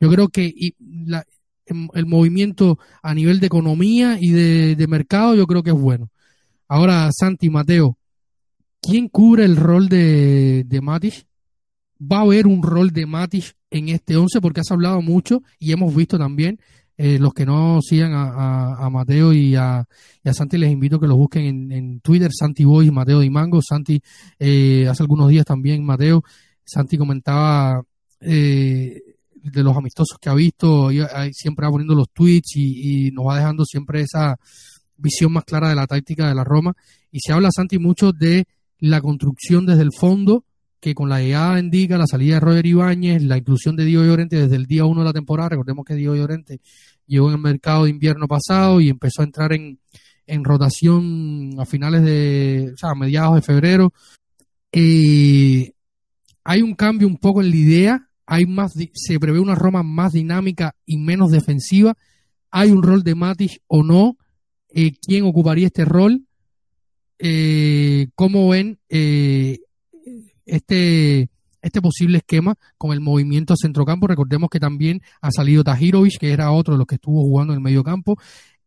[0.00, 1.24] Yo creo que y la,
[1.66, 6.10] el movimiento a nivel de economía y de, mercado, yo creo que es bueno.
[6.68, 7.98] Ahora, Santi, Mateo,
[8.80, 10.80] ¿quién cubre el rol de, de?
[12.00, 14.40] ¿Va a haber un rol de Matic en este 11?
[14.40, 16.60] Porque has hablado mucho y hemos visto también,
[16.98, 19.86] eh, los que no sigan a, Mateo y a,
[20.32, 23.60] Santi, les invito a que los busquen en, Twitter, Santi Boy y Mateo Di Mango.
[23.62, 24.00] Santi,
[24.38, 26.22] eh, hace algunos días también, Mateo,
[26.64, 27.82] Santi comentaba
[28.20, 29.15] eh,
[29.52, 30.90] de los amistosos que ha visto,
[31.32, 34.36] siempre va poniendo los tweets y, nos va dejando siempre esa
[34.96, 36.74] visión más clara de la táctica de la Roma.
[37.10, 38.46] Y se habla, Santi, mucho de
[38.78, 40.44] la construcción desde el fondo,
[40.80, 44.36] que con la llegada indica la salida de Roger Ibáñez, la inclusión de Diego Llorente
[44.36, 45.50] desde el día uno de la temporada.
[45.50, 46.60] Recordemos que Diego Llorente
[47.06, 49.78] llegó en el mercado de invierno pasado y empezó a entrar en,
[50.26, 53.92] en rotación a finales de, o sea, a mediados de febrero.
[54.72, 55.72] Eh,
[56.44, 60.12] hay un cambio un poco en la idea hay más, se prevé una Roma más
[60.12, 61.94] dinámica y menos defensiva.
[62.50, 64.16] ¿Hay un rol de Matic o no?
[64.68, 66.26] Eh, ¿Quién ocuparía este rol?
[67.18, 69.60] Eh, ¿Cómo ven eh,
[70.44, 71.30] este,
[71.62, 74.08] este posible esquema con el movimiento a centrocampo?
[74.08, 77.58] Recordemos que también ha salido Tajirovic, que era otro de los que estuvo jugando en
[77.58, 78.18] el medio campo.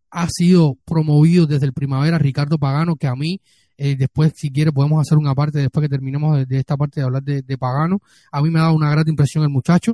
[0.09, 3.41] Ha sido promovido desde el primavera Ricardo Pagano, que a mí
[3.81, 7.05] eh, después, si quiere, podemos hacer una parte, después que terminemos de, esta parte de
[7.05, 8.01] hablar de, Pagano.
[8.29, 9.93] A mí me ha dado una gran impresión el muchacho.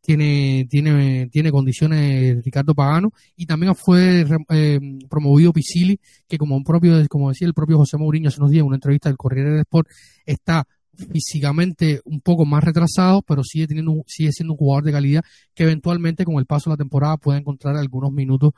[0.00, 6.62] Tiene, tiene, tiene condiciones Ricardo Pagano y también fue eh, promovido Pisili, que como un
[6.62, 9.50] propio, como decía el propio José Mourinho hace unos días en una entrevista del Corriere
[9.50, 9.88] del Sport,
[10.26, 15.24] está físicamente un poco más retrasado, pero sigue teniendo, sigue siendo un jugador de calidad
[15.54, 18.52] que eventualmente con el paso de la temporada puede encontrar algunos minutos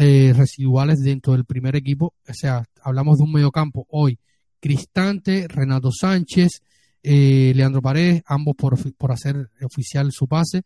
[0.00, 2.14] eh, residuales dentro del primer equipo.
[2.28, 4.16] O sea, hablamos de un mediocampo hoy.
[4.60, 6.62] Cristante, Renato Sánchez,
[7.02, 10.62] eh, Leandro Paredes, ambos por, por, hacer oficial su pase.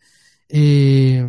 [0.51, 1.27] Eh,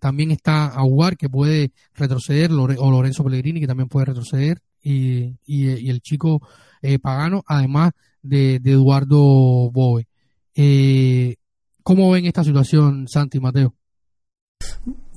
[0.00, 5.88] también está Aguar, que puede retroceder, o Lorenzo Pellegrini, que también puede retroceder, y, y,
[5.88, 6.42] el chico
[7.00, 10.08] Pagano, además de, Eduardo Boe.
[11.84, 13.77] ¿Cómo ven esta situación, Santi y Mateo?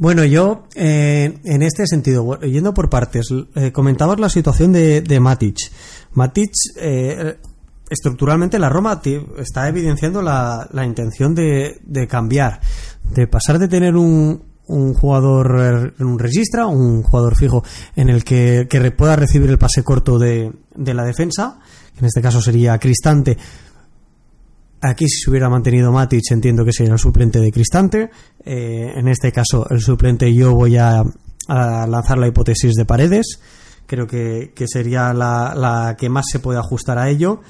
[0.02, 5.20] Bueno, yo eh, en este sentido, yendo por partes, eh, comentabas la situación de, de
[5.20, 5.58] Matic.
[6.14, 7.38] Matic, eh,
[7.88, 9.00] estructuralmente la Roma
[9.38, 12.62] está evidenciando la, la intención de, cambiar,
[13.14, 17.64] de pasar de tener un, un jugador en un registra, un jugador fijo
[17.96, 21.60] en el que, que pueda recibir el pase corto de, de la defensa,
[21.94, 23.38] que en este caso sería Cristante.
[24.82, 28.10] Aquí si se hubiera mantenido Matic entiendo que sería el suplente de Cristante.
[28.44, 31.04] Eh, en este caso el suplente yo voy a,
[31.48, 33.40] lanzar la hipótesis de Paredes
[33.92, 37.42] creo que, sería la, que más se puede ajustar a ello.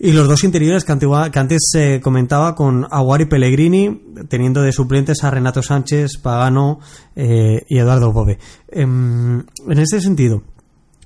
[0.00, 5.30] Y los dos interiores que, antes se comentaba con Aguari Pellegrini, teniendo de suplentes a
[5.30, 6.80] Renato Sánchez, Pagano
[7.14, 8.38] eh, y Eduardo Bove.
[8.68, 10.42] Em, en, este sentido,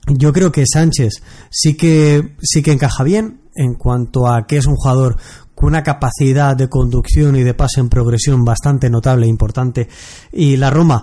[0.06, 4.66] yo creo que Sánchez sí que, sí que encaja bien en cuanto a que es
[4.66, 5.16] un jugador
[5.64, 9.88] una capacidad de conducción y de pase en progresión bastante notable e importante.
[10.32, 11.02] Y la Roma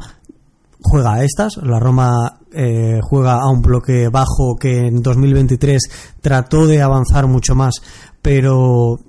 [0.82, 1.58] juega a estas.
[1.58, 5.82] La Roma eh, juega a un bloque bajo que en 2023
[6.22, 7.76] trató de avanzar mucho más,
[8.22, 9.00] pero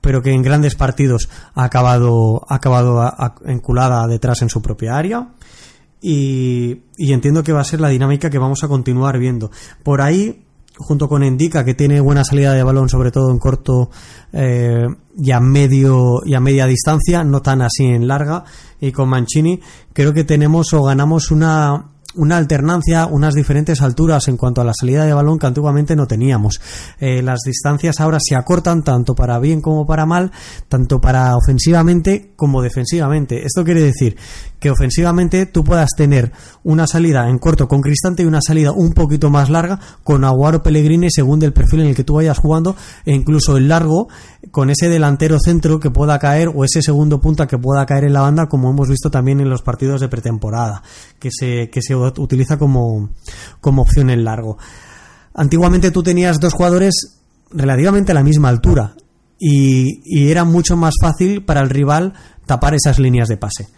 [0.00, 3.02] pero que en grandes partidos ha acabado, ha acabado
[3.44, 5.28] enculada detrás en su propia área.
[6.00, 9.50] Y, y, entiendo que va a ser la dinámica que vamos a continuar viendo.
[9.82, 10.46] Por ahí,
[10.80, 13.90] junto con Indica, que tiene buena salida de balón, sobre todo en corto
[14.32, 18.44] eh, y, a medio, y a media distancia, no tan así en larga,
[18.80, 19.60] y con Mancini,
[19.92, 24.72] creo que tenemos o ganamos una, una alternancia, unas diferentes alturas en cuanto a la
[24.78, 26.60] salida de balón que antiguamente no teníamos.
[26.98, 30.32] Eh, las distancias ahora se acortan tanto para bien como para mal,
[30.68, 33.44] tanto para ofensivamente como defensivamente.
[33.44, 34.16] Esto quiere decir
[34.58, 38.92] que ofensivamente tú puedas tener una salida en corto con Cristante y una salida un
[38.92, 42.76] poquito más larga con Aguaro Pellegrini según el perfil en el que tú vayas jugando
[43.06, 44.08] e incluso el largo
[44.50, 48.12] con ese delantero centro que pueda caer o ese segundo punta que pueda caer en
[48.12, 50.82] la banda como hemos visto también en los partidos de pretemporada
[51.20, 53.10] que se, que se utiliza como,
[53.60, 54.58] como opción en largo.
[55.34, 57.20] Antiguamente tú tenías dos jugadores
[57.52, 58.94] relativamente a la misma altura
[59.38, 62.14] y, y era mucho más fácil para el rival
[62.46, 63.68] tapar esas líneas de pase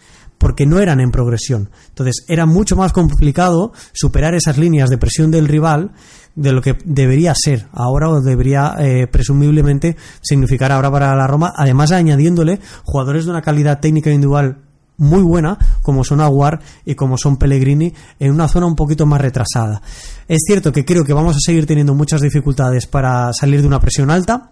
[0.43, 1.69] porque no eran en progresión.
[1.87, 5.91] Entonces era mucho más complicado superar esas líneas de presión del rival
[6.35, 11.53] de lo que debería ser ahora o debería eh, presumiblemente significar ahora para la Roma,
[11.55, 14.63] además añadiéndole jugadores de una calidad técnica individual
[15.03, 19.21] muy buena, como son Aguar y como son Pellegrini, en una zona un poquito más
[19.21, 19.81] retrasada.
[20.27, 23.79] Es cierto que creo que vamos a seguir teniendo muchas dificultades para salir de una
[23.79, 24.51] presión alta,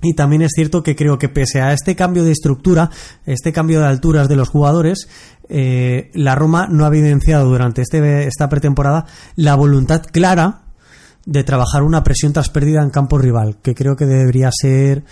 [0.00, 2.90] y también es cierto que creo que pese a este cambio de estructura,
[3.26, 5.08] este cambio de alturas de los jugadores,
[5.48, 10.62] eh, la Roma no ha evidenciado durante este, esta pretemporada la voluntad clara
[11.26, 15.04] de trabajar una presión tras pérdida en campo rival, que creo que debería ser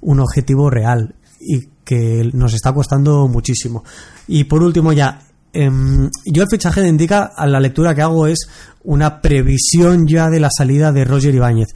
[0.00, 3.82] un objetivo real y que nos está costando muchísimo.
[4.26, 5.20] Y por último ya,
[5.54, 8.46] em, yo el fichaje de Indica, a la lectura que hago es
[8.84, 11.68] una previsión ya de la salida de Roger Ibáñez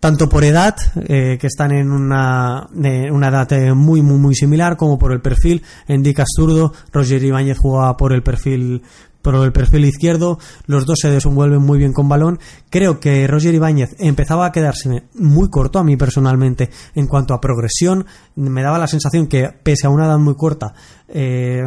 [0.00, 0.76] tanto por edad,
[1.08, 5.20] eh, que están en una, una edad eh, muy, muy, muy similar, como por el
[5.20, 5.64] perfil.
[5.88, 8.82] Indica zurdo, Roger Ibáñez juega por el perfil
[9.32, 12.38] por el perfil izquierdo, los dos se desenvuelven muy bien con balón.
[12.70, 17.40] Creo que Roger Ibáñez empezaba a quedarse muy corto a mí personalmente en cuanto a
[17.40, 18.06] progresión.
[18.36, 20.72] Me daba la sensación que, pese a una edad muy corta,
[21.08, 21.62] eh,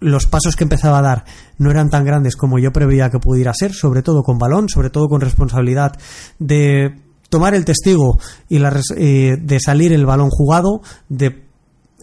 [0.00, 1.24] los pasos que empezaba a dar
[1.56, 4.90] no eran tan grandes como yo preveía que pudiera ser, sobre todo con balón, sobre
[4.90, 5.92] todo con responsabilidad
[6.38, 7.00] de
[7.30, 8.18] tomar el testigo
[8.50, 11.47] y la, eh, de salir el balón jugado, de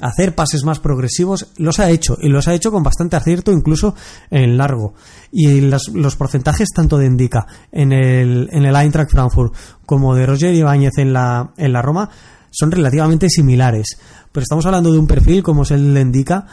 [0.01, 3.95] hacer pases más progresivos, los ha hecho y los ha hecho con bastante acierto, incluso
[4.29, 4.93] en largo.
[5.31, 9.53] Y los porcentajes tanto de Indica en el, en el Eintracht Frankfurt
[9.85, 12.09] como de Roger Ibáñez en la, en la Roma
[12.51, 13.97] son relativamente similares.
[14.31, 16.45] Pero estamos hablando de un perfil como es el de Indica,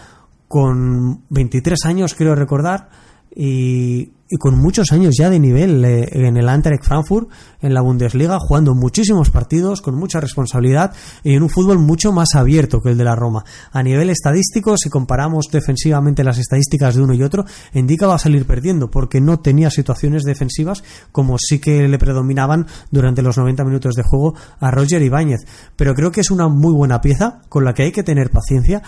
[0.49, 2.91] con 23 años, creo recordar,
[3.35, 7.29] y, con muchos años ya de nivel eh, en el Eintracht Frankfurt,
[7.61, 12.35] en la Bundesliga, jugando muchísimos partidos, con mucha responsabilidad y en un fútbol mucho más
[12.35, 13.45] abierto que el de la Roma.
[13.73, 18.19] A nivel estadístico, si comparamos defensivamente las estadísticas de uno y otro, Indica va a
[18.19, 23.65] salir perdiendo porque no tenía situaciones defensivas como sí que le predominaban durante los 90
[23.65, 25.41] minutos de juego a Roger Ibáñez.
[25.77, 28.83] Pero creo que es una muy buena pieza con la que hay que tener paciencia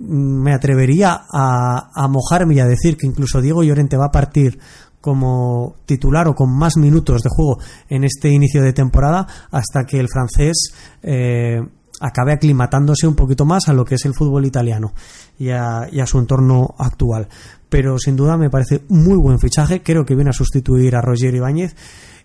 [0.00, 4.58] me atrevería a, mojarme y a decir que incluso Diego Llorente va a partir
[5.00, 7.58] como titular o con más minutos de juego
[7.88, 10.72] en este inicio de temporada hasta que el francés
[11.02, 11.60] eh,
[12.00, 14.92] acabe aclimatándose un poquito más a lo que es el fútbol italiano
[15.38, 17.28] y a, y a, su entorno actual.
[17.68, 21.34] Pero sin duda me parece muy buen fichaje, creo que viene a sustituir a Roger
[21.34, 21.76] Ibáñez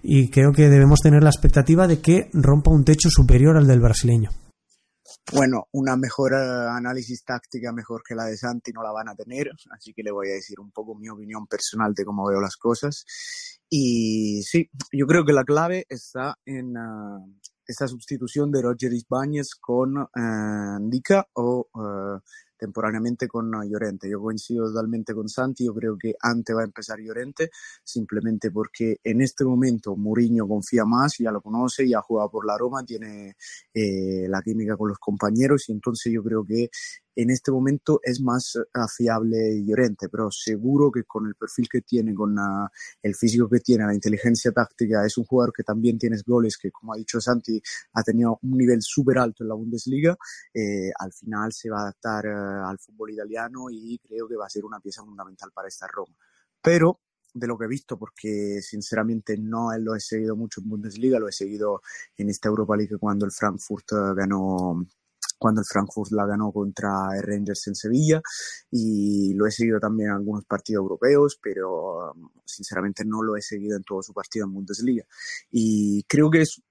[0.02, 3.82] y creo que debemos tener la expectativa de que rompa un techo superior al del
[3.82, 4.32] brasileño.
[5.34, 9.16] Bueno, una mejor eh, análisis táctica mejor que la de Santi no la van a
[9.16, 12.40] tener, así que le voy a decir un poco mi opinión personal de cómo veo
[12.40, 13.06] las cosas.
[13.68, 17.26] Y sí, yo creo que la clave está en, uh,
[17.68, 22.20] esta sustitución de Roger Ibáñez con eh, Ndica o eh,
[22.58, 24.10] temporáneamente con Llorente.
[24.10, 27.50] Yo coincido totalmente con Santi, yo creo que antes va a empezar Llorente,
[27.84, 32.46] simplemente porque en este momento Mourinho confía más, ya lo conoce, ya ha jugado por
[32.46, 33.36] la Roma, tiene
[33.74, 36.70] eh, la química con los compañeros y entonces yo creo que
[37.16, 38.58] en este momento es más
[38.96, 42.68] fiable Llorente, pero seguro que con el perfil que tiene, con uh,
[43.02, 46.72] el físico que tiene, la inteligencia táctica, es un jugador que también tiene goles, que
[46.72, 47.62] como ha dicho Santi,
[47.94, 50.18] ha tenido un nivel súper alto en la Bundesliga,
[50.54, 54.46] eh, al final se va a adaptar uh, al fútbol italiano y creo que va
[54.46, 56.16] a ser una pieza fundamental para esta Roma.
[56.62, 57.00] Pero
[57.34, 61.28] de lo que he visto, porque sinceramente no lo he seguido mucho en Bundesliga, lo
[61.28, 61.82] he seguido
[62.18, 64.86] en esta Europa League cuando el Frankfurt ganó
[65.38, 68.22] cuando el Frankfurt la ganó contra el Rangers en Sevilla
[68.72, 73.42] y lo he seguido también en algunos partidos europeos, pero um, sinceramente no lo he
[73.42, 75.06] seguido en todo su partido en Bundesliga.
[75.52, 76.62] Y creo que es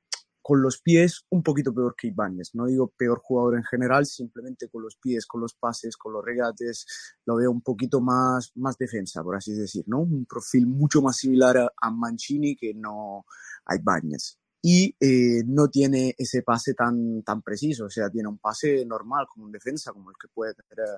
[0.42, 2.50] con los pies un poquito peor que Ibáñez.
[2.54, 6.22] No digo peor jugador en general, simplemente con los pies, con los pases, con los
[6.22, 6.84] regates,
[7.24, 10.00] lo veo un poquito más, más defensa, por así decir, ¿no?
[10.00, 13.24] Un perfil mucho más similar a, a Mancini que no
[13.64, 18.38] a Ibáñez y eh, no tiene ese pase tan, tan preciso, o sea, tiene un
[18.38, 20.88] pase normal como un defensa, como el que puede tener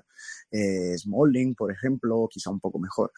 [0.51, 3.11] eh, Smalling, por ejemplo, quizá un poco mejor.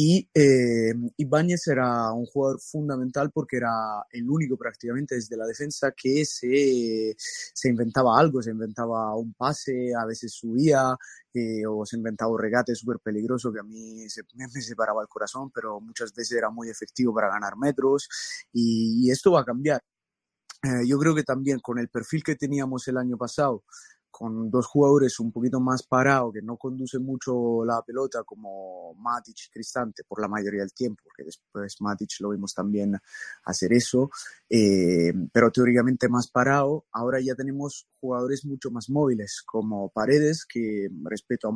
[0.00, 5.90] Y eh, Ibáñez era un jugador fundamental porque era el único prácticamente desde la defensa
[5.90, 10.96] que se, se inventaba algo, se inventaba un pase, a veces subía
[11.34, 15.50] eh, o se inventaba un regate súper peligroso que a mí me, separaba el corazón,
[15.52, 18.08] pero muchas veces era muy efectivo para ganar metros
[18.52, 19.82] y, y esto va a cambiar.
[20.62, 23.64] Eh, yo creo que también con el perfil que teníamos el año pasado,
[24.18, 29.36] con dos jugadores un poquito más parados, que no conducen mucho la pelota, como Matic
[29.46, 32.98] y Cristante, por la mayoría del tiempo, porque después Matic lo vimos también
[33.44, 34.10] hacer eso,
[34.50, 36.86] eh, pero teóricamente más parado.
[36.90, 41.52] Ahora ya tenemos jugadores mucho más móviles, como Paredes, que respeto a,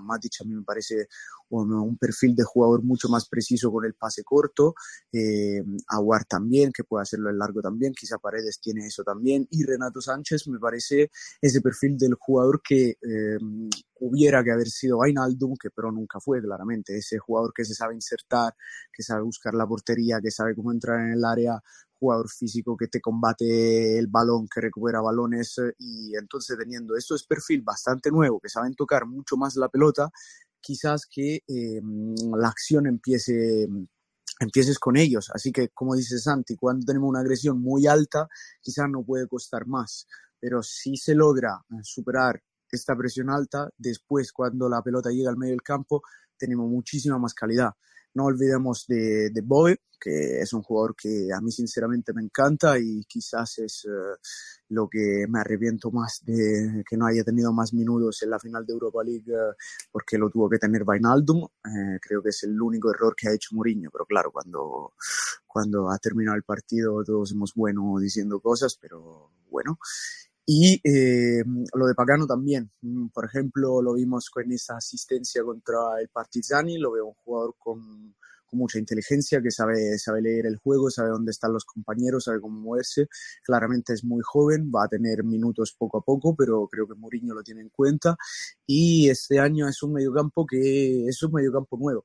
[0.00, 1.08] Matic, a mí me parece
[1.50, 4.74] un, perfil de jugador mucho más preciso con el pase corto,
[5.12, 9.64] eh, Aguar también, que puede hacerlo en largo también, quizá Paredes tiene eso también, y
[9.64, 13.38] Renato Sánchez me parece ese perfil del jugador que eh,
[14.00, 17.94] hubiera que haber sido Ainaldum, que pero nunca fue claramente, ese jugador que se sabe
[17.94, 18.54] insertar,
[18.92, 21.60] que sabe buscar la portería, que sabe cómo entrar en el área,
[21.98, 27.62] jugador físico que te combate el balón, que recupera balones y entonces teniendo es perfil
[27.62, 30.10] bastante nuevo, que saben tocar mucho más la pelota,
[30.60, 31.80] quizás que eh,
[32.38, 33.66] la acción empiece
[34.38, 35.30] empieces con ellos.
[35.32, 38.28] Así que, como dice Santi, cuando tenemos una agresión muy alta,
[38.60, 40.06] quizás no puede costar más.
[40.38, 42.42] Pero si se logra superar
[42.76, 46.02] esta presión alta, después cuando la pelota llega al medio del campo,
[46.36, 47.72] tenemos muchísima más calidad.
[48.14, 52.78] No olvidemos de, de Boe, que es un jugador que a mí sinceramente me encanta
[52.78, 54.16] y quizás es uh,
[54.68, 58.64] lo que me arrepiento más de que no haya tenido más minutos en la final
[58.64, 59.52] de Europa League uh,
[59.90, 61.42] porque lo tuvo que tener Vainaldum.
[61.42, 64.94] Uh, creo que es el único error que ha hecho Mourinho, pero claro, cuando,
[65.46, 69.78] cuando ha terminado el partido todos hemos bueno diciendo cosas, pero bueno.
[70.48, 71.42] Y eh,
[71.74, 72.70] lo de Pagano también.
[72.80, 76.78] Mm, por ejemplo, lo vimos con esa asistencia contra el Partizani.
[76.78, 78.14] Lo veo un jugador con,
[78.46, 82.40] con, mucha inteligencia, que sabe, sabe leer el juego, sabe dónde están los compañeros, sabe
[82.40, 83.08] cómo moverse.
[83.42, 87.34] Claramente es muy joven, va a tener minutos poco a poco, pero creo que Mourinho
[87.34, 88.16] lo tiene en cuenta.
[88.66, 92.04] Y este año es un mediocampo que es un mediocampo nuevo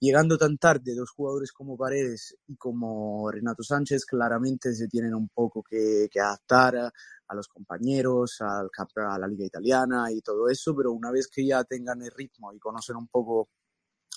[0.00, 5.28] llegando tan tarde dos jugadores como Paredes y como Renato Sánchez, claramente se tienen un
[5.28, 6.92] poco que, adaptar a,
[7.28, 11.46] a, los compañeros, al, a la liga italiana y todo eso, pero una vez que
[11.46, 13.48] ya tengan el ritmo y conocen un poco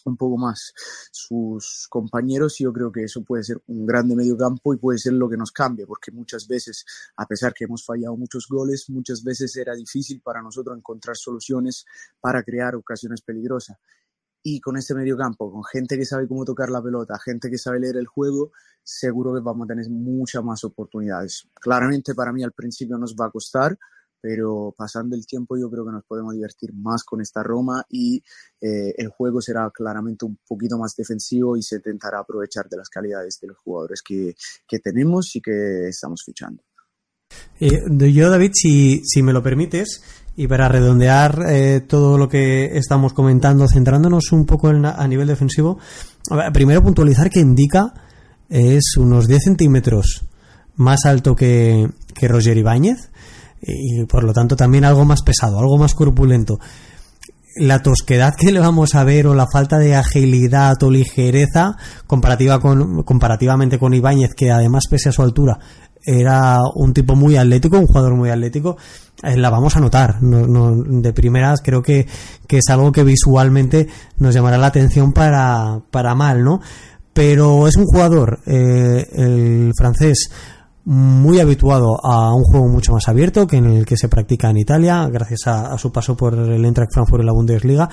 [0.06, 0.74] un poco más
[1.12, 5.30] sus compañeros yo creo que eso puede ser un grande mediocampo y puede ser lo
[5.30, 6.86] que nos cambie porque muchas veces
[7.18, 11.86] a pesar que hemos fallado muchos goles muchas veces era difícil para nosotros encontrar soluciones
[12.20, 13.78] para crear ocasiones peligrosas
[14.44, 17.58] y con este medio campo, con gente que sabe cómo tocar la pelota, gente que
[17.58, 18.52] sabe leer el juego,
[18.84, 21.48] seguro que vamos a tener muchas más oportunidades.
[21.54, 23.78] Claramente para mí al principio nos va a costar,
[24.22, 28.24] pero pasando el tiempo yo creo que nos podemos divertir más con esta Roma y
[28.62, 32.90] eh, el juego será claramente un poquito más defensivo y se intentará aprovechar de las
[32.90, 34.36] calidades de los jugadores que,
[34.68, 36.64] que tenemos y que estamos fichando.
[37.60, 40.04] Eh, yo, David, si, si me lo permites,
[40.36, 45.28] y para redondear eh, todo lo que estamos comentando, centrándonos un poco en, a nivel
[45.28, 45.78] defensivo,
[46.54, 47.94] primero puntualizar que Indica
[48.50, 50.26] es unos 10 centímetros
[50.76, 53.10] más alto que, que Roger Ibáñez
[53.62, 56.60] y por lo tanto también algo más pesado, algo más corpulento.
[57.58, 61.76] La tosquedad que le vamos a ver o la falta de agilidad o ligereza
[62.08, 65.60] comparativa con, comparativamente con Ibáñez, que además pese a su altura
[66.06, 68.78] era un tipo muy atlético, un jugador muy atlético,
[69.24, 70.20] eh, la vamos a notar.
[70.20, 72.08] de primeras creo que,
[72.50, 73.88] es algo que visualmente
[74.18, 76.62] nos llamará la atención para, para mal, ¿no?
[77.14, 80.32] Pero es un jugador, eh, el francés,
[80.84, 84.58] muy habituado a un juego mucho más abierto que en el que se practica en
[84.58, 87.90] Italia, gracias a, su paso por el Eintracht Frankfurt en la Bundesliga,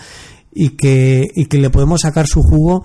[0.53, 2.85] y que, y que le podemos sacar su jugo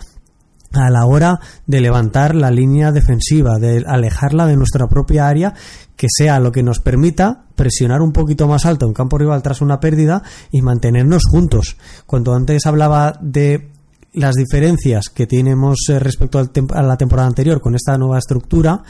[0.73, 5.53] a la hora de levantar la línea defensiva, de alejarla de nuestra propia área,
[5.95, 9.61] que sea lo que nos permita presionar un poquito más alto en campo rival tras
[9.61, 11.77] una pérdida y mantenernos juntos.
[12.05, 13.69] Cuando antes hablaba de
[14.13, 18.83] las diferencias que tenemos eh, respecto a la temporada anterior con esta nueva estructura,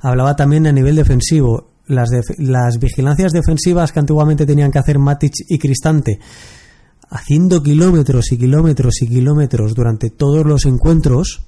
[0.00, 1.68] hablaba también a nivel defensivo.
[1.86, 6.20] Las, las vigilancias defensivas que antiguamente tenían que hacer Matic y Cristante
[7.10, 11.40] haciendo kilómetros y kilómetros y kilómetros durante todos los encuentros,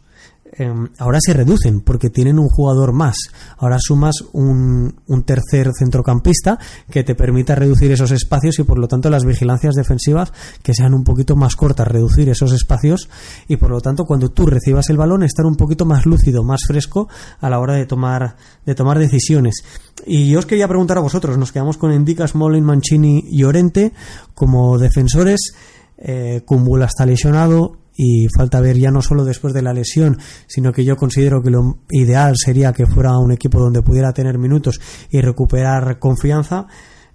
[0.55, 3.16] Em, ahora se reducen porque tienen un jugador más.
[3.57, 6.59] Ahora sumas un, un, tercer centrocampista
[6.90, 10.30] que te permita reducir esos espacios y por lo tanto las vigilancias defensivas
[10.62, 13.09] que sean un poquito más cortas, reducir esos espacios
[13.48, 16.64] y por lo tanto cuando tú recibas el balón estar un poquito más lúcido, más
[16.66, 17.09] fresco
[17.40, 18.36] a la hora de tomar,
[18.66, 19.64] de tomar decisiones.
[20.05, 23.94] Y yo os quería preguntar a vosotros, nos quedamos con Indica, Smolin, Mancini y Orente
[24.34, 25.55] como defensores.
[25.96, 30.72] Eh, Kumbula está lesionado, y falta ver ya no solo después de la lesión, sino
[30.72, 34.80] que yo considero que lo ideal sería que fuera un equipo donde pudiera tener minutos
[35.11, 36.66] y recuperar confianza.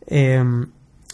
[0.05, 0.41] Eh,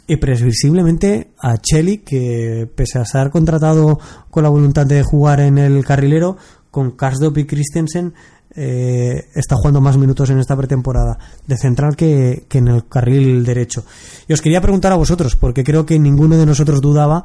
[0.06, 4.00] y previsiblemente a Cheli, que pese a estar contratado
[4.30, 6.38] con la voluntad de jugar en el carrilero,
[6.70, 8.14] con Karsdorp y Christensen,
[8.56, 11.18] eh, está jugando más minutos en esta pretemporada
[11.48, 13.84] de central que, que, en el carril derecho.
[14.28, 17.24] Y os quería preguntar a vosotros, porque creo que ninguno de nosotros dudaba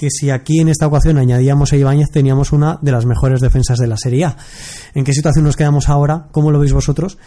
[0.00, 3.78] que si aquí en esta ocasión añadíamos a Ibáñez teníamos una de las mejores defensas
[3.78, 4.36] de la Serie A.
[4.94, 6.28] ¿En qué situación nos quedamos ahora?
[6.32, 7.18] ¿Cómo lo veis vosotros?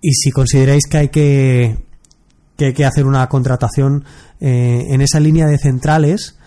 [0.00, 1.76] Y si consideráis que hay que,
[2.56, 4.02] que, hay que hacer una contratación
[4.40, 6.38] eh, en esa línea de centrales,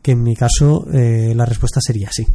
[0.00, 2.26] que en mi caso eh, la respuesta sería sí.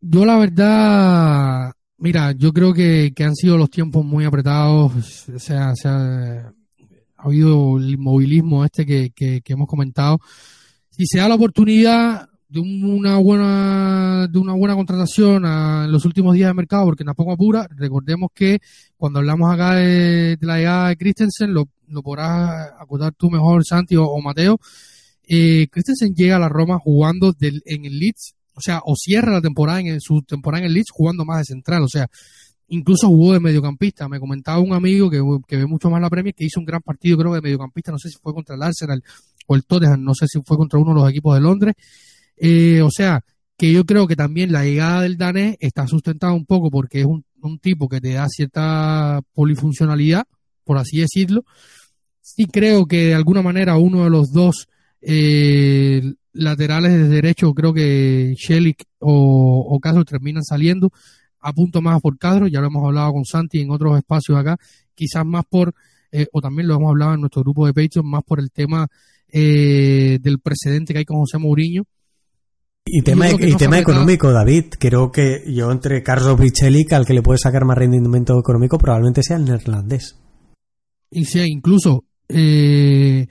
[0.00, 4.92] Yo la verdad, mira, yo creo que, han sido los tiempos muy apretados,
[5.28, 6.52] o sea, ha
[7.16, 10.20] habido el inmovilismo este que, que hemos comentado
[10.96, 16.34] si se da la oportunidad de una buena de una buena contratación en los últimos
[16.34, 18.60] días de mercado, porque tampoco apura, recordemos que
[18.96, 23.96] cuando hablamos acá de, la llegada de Christensen, lo, lo podrás acotar tú mejor, Santi
[23.96, 24.60] o, Mateo,
[25.26, 29.32] eh, Christensen llega a la Roma jugando del, en el Leeds, o sea, o cierra
[29.32, 32.06] la temporada en su temporada en el Leeds jugando más de central, o sea,
[32.68, 34.08] incluso jugó de mediocampista.
[34.08, 36.82] Me comentaba un amigo que, que ve mucho más la Premier que hizo un gran
[36.82, 39.02] partido, creo, de mediocampista, no sé si fue contra el Arsenal
[39.46, 41.74] o el Tottenham, no sé si fue contra uno de los equipos de Londres.
[42.36, 43.22] Eh, o sea,
[43.56, 47.06] que yo creo que también la llegada del danés está sustentada un poco porque es
[47.06, 47.24] un,
[47.60, 50.24] tipo que te da cierta polifuncionalidad,
[50.64, 51.44] por así decirlo.
[52.22, 54.66] Sí creo que de alguna manera uno de los dos
[55.02, 60.90] eh, laterales de derecho, creo que Shelik o, o Castro terminan saliendo
[61.44, 64.56] a punto más por Castro, ya lo hemos hablado con Santi en otros espacios acá,
[64.94, 65.74] quizás más por,
[66.10, 68.88] eh, o también lo hemos hablado en nuestro grupo de Patreon, más por el tema
[69.36, 71.82] eh, del precedente que hay con José Mourinho.
[72.86, 74.66] Y tema, y tema económico, David.
[74.78, 79.24] Creo que yo entre Carlos Brichelik, al que le puede sacar más rendimiento económico, probablemente
[79.24, 80.20] sea el neerlandés.
[81.10, 83.26] Y sea, incluso, eh,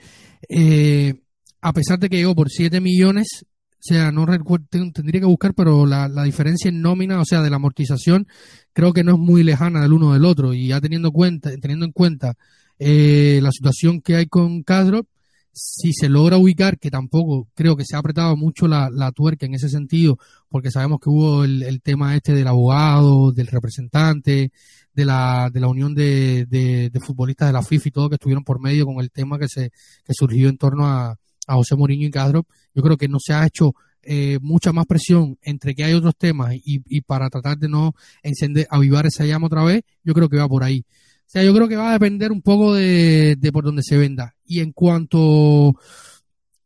[0.50, 1.14] eh,
[1.62, 4.26] a pesar de que llegó por 7 millones, o sea, no
[4.68, 8.26] tendría que buscar, pero la, diferencia en nómina, o sea, de la amortización,
[8.74, 10.52] creo que no es muy lejana del uno del otro.
[10.52, 12.34] Y ya teniendo, cuenta, teniendo en cuenta
[12.78, 15.06] la situación que hay con Castro,
[15.54, 19.54] si se logra ubicar, que tampoco creo que se ha apretado mucho la, tuerca en
[19.54, 24.50] ese sentido, porque sabemos que hubo el, tema este del abogado, del representante,
[24.92, 28.44] de la, de la unión de, de, futbolistas de la FIFA y todo que estuvieron
[28.44, 29.70] por medio con el tema que se
[30.04, 32.46] que surgió en torno a, a José Mourinho y Cadro.
[32.74, 36.16] Yo creo que no se ha hecho eh, mucha más presión entre que hay otros
[36.16, 40.28] temas y, y para tratar de no encender, avivar esa llama otra vez, yo creo
[40.28, 40.84] que va por ahí.
[41.26, 43.96] O sea, yo creo que va a depender un poco de, de por donde se
[43.96, 44.34] venda.
[44.44, 45.74] Y en cuanto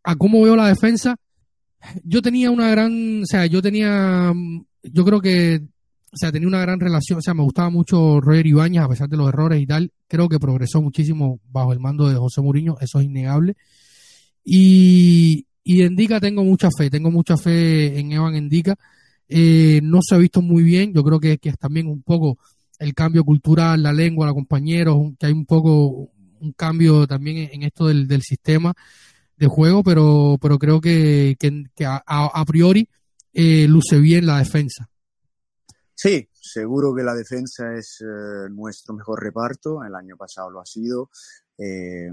[0.02, 1.16] a cómo veo la defensa,
[2.04, 4.32] yo tenía una gran, o sea, yo tenía,
[4.82, 5.62] yo creo que,
[6.12, 9.08] o sea, tenía una gran relación, o sea, me gustaba mucho Roger Ibáñez a pesar
[9.08, 9.92] de los errores y tal.
[10.06, 13.56] Creo que progresó muchísimo bajo el mando de José Mourinho, eso es innegable.
[14.44, 18.76] Y, y Endica tengo mucha fe, tengo mucha fe en Evan Endica.
[19.28, 22.38] Eh, no se ha visto muy bien, yo creo que, que es también un poco
[22.78, 26.10] el cambio cultural, la lengua, los compañeros, que hay un poco
[26.40, 28.72] un cambio también en esto del, del sistema
[29.36, 32.88] de juego, pero, pero creo que, que, a, priori
[33.32, 34.88] eh, luce bien la defensa.
[35.94, 40.66] Sí, seguro que la defensa es eh, nuestro mejor reparto, el año pasado lo ha
[40.66, 41.10] sido,
[41.56, 42.08] eh,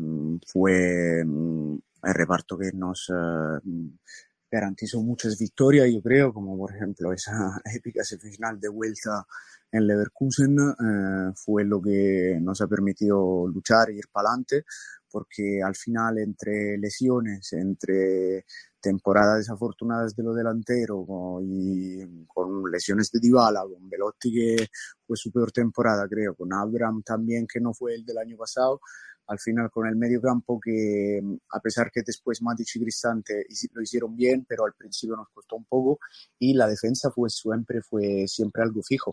[0.47, 3.11] fue mm, el reparto que nos
[4.55, 9.25] garantizó muchas victorias, yo creo, como por ejemplo esa épica semifinal de vuelta
[9.71, 10.55] en Leverkusen,
[11.35, 14.63] fue lo que nos ha permitido luchar e ir para adelante,
[15.11, 18.45] porque al final entre lesiones, entre
[18.79, 21.05] temporadas desafortunadas de lo delantero
[21.41, 24.67] y con lesiones de Dybala, con Velotti que
[25.05, 28.79] fue su peor temporada creo, con Abraham también que no fue el del año pasado,
[29.27, 31.19] al final con el medio campo que
[31.51, 35.55] a pesar que después Matic y Cristante lo hicieron bien, pero al principio nos costó
[35.55, 35.99] un poco
[36.39, 39.11] y la defensa fue siempre, fue siempre algo fijo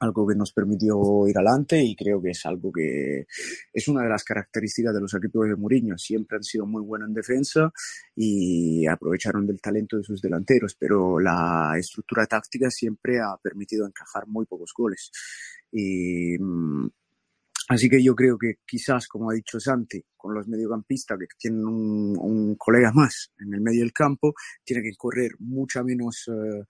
[0.00, 3.26] algo que nos permitió ir adelante y creo que es algo que
[3.72, 5.96] es una de las características de los equipos de Mourinho.
[5.96, 7.72] Siempre han sido muy buenos en defensa
[8.14, 14.26] y aprovecharon del talento de sus delanteros, pero la estructura táctica siempre ha permitido encajar
[14.26, 15.10] muy pocos goles.
[15.72, 16.88] Y, mm,
[17.68, 21.66] así que yo creo que quizás, como ha dicho Santi, con los mediocampistas que tienen
[21.66, 26.28] un, colega más en el medio del campo, tiene que correr mucha menos...
[26.28, 26.64] Eh,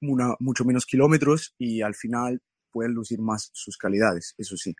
[0.00, 4.74] mucho menos kilómetros y al final pueden lucir más sus calidades, eso sí.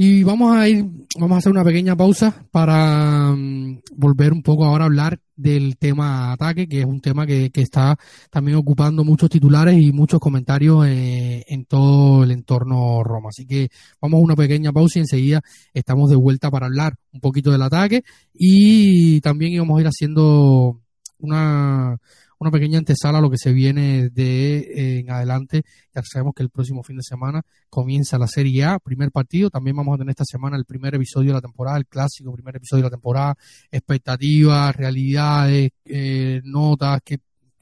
[0.00, 0.84] Y vamos a ir,
[1.18, 5.76] vamos a hacer una pequeña pausa para mm, volver un poco ahora a hablar del
[5.76, 7.98] tema ataque, que es un tema que, está
[8.30, 13.30] también ocupando muchos titulares y muchos comentarios eh, en todo el entorno Roma.
[13.30, 13.70] Así que
[14.00, 15.42] vamos a una pequeña pausa y enseguida
[15.74, 20.80] estamos de vuelta para hablar un poquito del ataque y también íbamos a ir haciendo
[21.18, 21.98] una,
[22.38, 25.62] una pequeña antesala a lo que se viene de eh, en adelante.
[25.94, 29.50] Ya sabemos que el próximo fin de semana comienza la Serie A, primer partido.
[29.50, 32.56] También vamos a tener esta semana el primer episodio de la temporada, el clásico primer
[32.56, 33.34] episodio de la temporada,
[33.70, 37.18] expectativas, realidades, eh, notas, que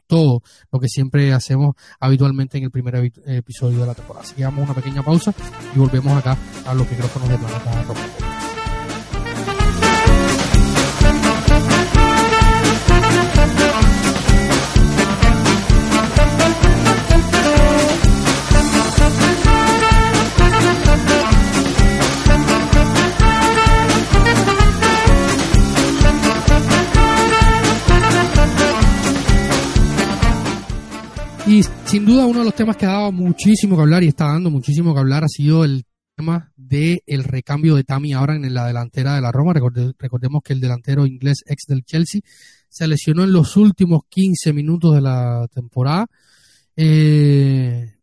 [0.06, 4.24] todo lo que siempre hacemos habitualmente en el primer episodio de la temporada.
[4.24, 5.34] Así que damos una pequeña pausa
[5.74, 8.25] y volvemos acá a los micrófonos de Planeta.
[32.16, 34.94] Duda uno de los temas que ha dado muchísimo que hablar y está dando muchísimo
[34.94, 35.84] que hablar ha sido el
[36.16, 39.52] tema del el recambio de Tammy ahora en la delantera de la Roma.
[39.98, 42.22] recordemos que el delantero inglés ex del Chelsea
[42.70, 46.06] se lesionó en los últimos 15 minutos de la temporada
[46.74, 47.96] eh,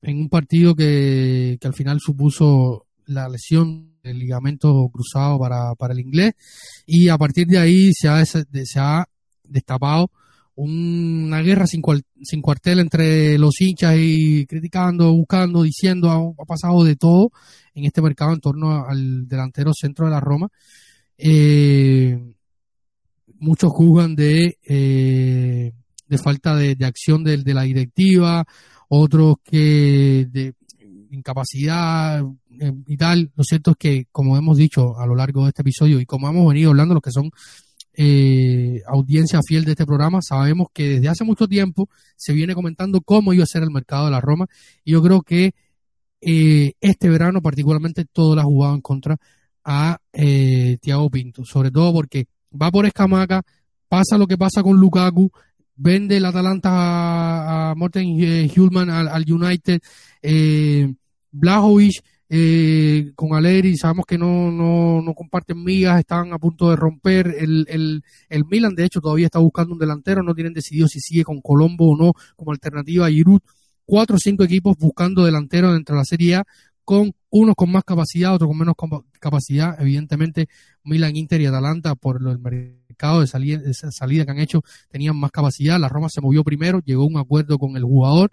[0.00, 5.98] en un partido que, al final supuso la lesión del ligamento cruzado para, para el
[5.98, 6.34] inglés
[6.86, 9.04] y a partir de ahí se ha, se ha
[9.42, 10.08] destapado
[10.56, 11.82] una guerra sin,
[12.22, 17.30] sin cuartel entre los hinchas y criticando, buscando, diciendo, ha, pasado de todo
[17.74, 20.48] en este mercado en torno al delantero centro de la Roma.
[21.18, 22.18] Eh,
[23.38, 25.72] muchos juzgan de, eh,
[26.08, 28.44] de falta de, acción de, de, la directiva,
[28.88, 30.54] otros que de
[31.10, 32.24] incapacidad
[32.58, 33.30] eh, y tal.
[33.36, 36.28] Lo cierto es que, como hemos dicho a lo largo de este episodio y como
[36.28, 37.30] hemos venido hablando, los que son
[37.96, 43.00] eh, audiencia fiel de este programa, sabemos que desde hace mucho tiempo se viene comentando
[43.00, 44.46] cómo iba a ser el mercado de la Roma
[44.84, 45.54] y yo creo que
[46.20, 49.16] eh, este verano particularmente todo lo ha jugado en contra
[49.64, 53.42] a eh, Thiago Pinto, sobre todo porque va por Escamaca,
[53.88, 55.30] pasa lo que pasa con Lukaku,
[55.74, 58.06] vende el Atalanta a, a Morten
[58.54, 59.80] Hulman al, al United,
[60.22, 60.92] eh,
[61.32, 66.76] Blajovic eh, con Aleri, sabemos que no, no, no, comparten migas, están a punto de
[66.76, 67.34] romper.
[67.38, 71.00] El, el, el, Milan, de hecho, todavía está buscando un delantero, no tienen decidido si
[71.00, 73.40] sigue con Colombo o no como alternativa a Giroud.
[73.84, 76.44] Cuatro o cinco equipos buscando delanteros dentro de la Serie A,
[76.84, 78.74] con unos con más capacidad, otros con menos
[79.20, 79.80] capacidad.
[79.80, 80.48] Evidentemente,
[80.82, 85.16] Milan, Inter y Atalanta, por el mercado de salida, de salida que han hecho, tenían
[85.16, 85.78] más capacidad.
[85.78, 88.32] La Roma se movió primero, llegó a un acuerdo con el jugador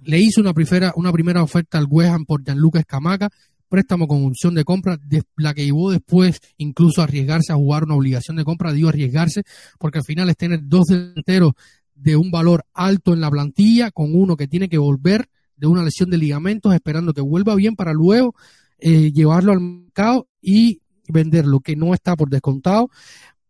[0.00, 3.30] le hizo una primera, una primera oferta al West por Gianluca Escamaca,
[3.68, 4.98] préstamo con opción de compra,
[5.36, 9.42] la que llevó después incluso a arriesgarse a jugar una obligación de compra, digo arriesgarse,
[9.78, 11.52] porque al final es tener dos delanteros
[11.94, 15.82] de un valor alto en la plantilla, con uno que tiene que volver de una
[15.82, 18.34] lesión de ligamentos, esperando que vuelva bien para luego
[18.78, 22.90] eh, llevarlo al mercado y venderlo, que no está por descontado.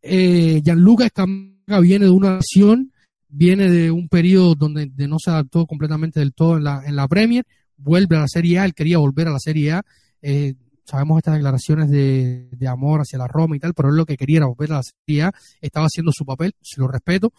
[0.01, 2.93] Eh, Gianluca Escamaca viene de una lesión
[3.29, 7.09] viene de un periodo donde no se adaptó completamente del todo en la, en la
[7.09, 7.45] Premier,
[7.77, 9.83] vuelve a la Serie A, él quería volver a la Serie A,
[10.23, 10.55] eh,
[10.85, 14.17] sabemos estas declaraciones de, de, amor hacia la Roma y tal, pero él lo que
[14.17, 17.33] quería era volver a la Serie A, estaba haciendo su papel, se lo respeto,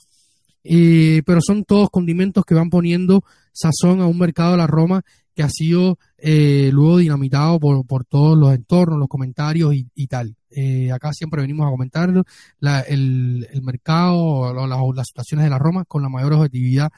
[0.63, 5.03] pero son todos condimentos que van poniendo sazón a un mercado de la Roma
[5.39, 10.35] que ha sido eh, luego dinamitado por, por, todos los entornos, los comentarios y, tal.
[10.49, 16.09] Eh, acá siempre venimos a comentar el, mercado, las situaciones de la Roma con la
[16.09, 16.89] mayor objetividad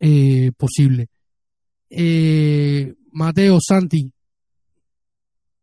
[0.00, 1.10] eh, posible.
[3.12, 4.10] Mateo, Santi,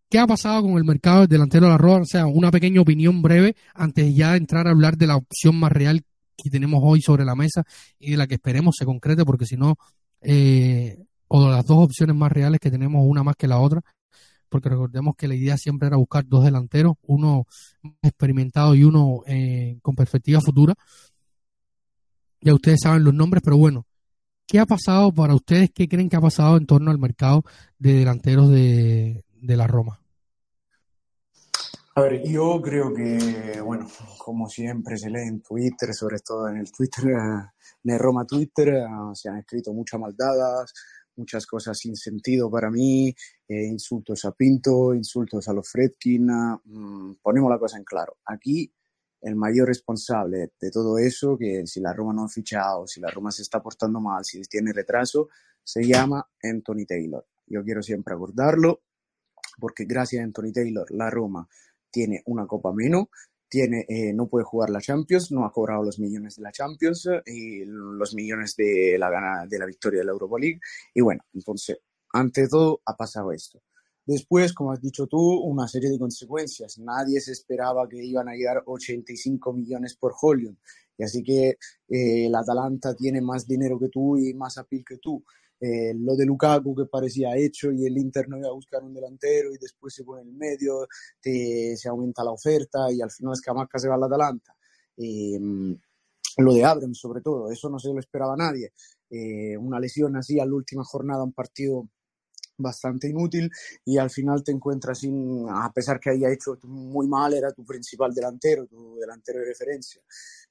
[0.10, 2.04] ¿qué ha pasado con el mercado del delantero de la Roma?
[2.04, 5.60] O sea, una pequeña opinión breve antes de ya entrar a hablar de la opción
[5.60, 6.06] más real
[6.38, 7.66] que tenemos hoy sobre la mesa
[8.00, 9.76] y de la que esperemos se concrete, porque si no,
[11.28, 13.82] o las dos opciones más reales que tenemos, una más que la otra,
[14.50, 17.46] porque recordemos que la idea siempre era buscar dos delanteros, uno
[18.02, 20.74] experimentado y uno eh, con perspectiva futura.
[22.42, 23.86] Ya ustedes saben los nombres, pero bueno,
[24.46, 25.72] ¿qué ha pasado para ustedes?
[25.74, 27.44] ¿Qué creen que ha pasado en torno al mercado
[27.78, 30.00] de delanteros de, de la Roma?
[31.98, 33.88] A ver, yo creo que, bueno,
[34.20, 37.06] como siempre se lee en Twitter, sobre todo en el Twitter,
[37.84, 40.72] en Roma Twitter, se han escrito muchas maldadas,
[41.18, 43.14] muchas cosas sin sentido para mí,
[43.48, 46.28] eh, insultos a Pinto, insultos a los Fredkin.
[46.64, 48.18] Mm, ponemos la cosa en claro.
[48.26, 48.72] Aquí
[49.22, 53.10] el mayor responsable de todo eso, que si la Roma no ha fichado, si la
[53.10, 55.30] Roma se está portando mal, si tiene retraso,
[55.64, 57.26] se llama Anthony Taylor.
[57.48, 58.84] Yo quiero siempre acordarlo,
[59.60, 61.48] porque gracias a Anthony Taylor la Roma
[61.90, 63.08] tiene una copa menos,
[63.50, 67.06] tiene, eh, no puede jugar la Champions, no ha cobrado los millones de la Champions
[67.08, 70.60] eh, y los millones de la, gana, de la victoria de la Europa League.
[70.94, 71.78] Y bueno, entonces,
[72.14, 73.62] ante todo, ha pasado esto.
[74.06, 76.80] Después, como has dicho tú, una serie de consecuencias.
[76.80, 80.56] Nadie se esperaba que iban a llegar 85 millones por Hollywood.
[80.98, 81.50] Y así que
[81.90, 85.24] eh, el Atalanta tiene más dinero que tú y más apil que tú.
[85.60, 88.94] Eh, lo de Lukaku que parecía hecho y el Inter no iba a buscar un
[88.94, 90.88] delantero y después se pone en el medio,
[91.20, 94.56] se aumenta la oferta y al final es que Scamacca se va al Atalanta.
[94.98, 95.40] Eh,
[96.38, 98.72] lo de Abrams sobre todo, eso no se lo esperaba nadie.
[99.10, 101.90] Eh, una lesión así a la última jornada, un partido
[102.58, 103.52] bastante inútil
[103.86, 107.66] y al final te encuentras sin, a pesar que haya hecho muy mal, era tu
[107.66, 110.02] principal delantero, tu delantero de referencia.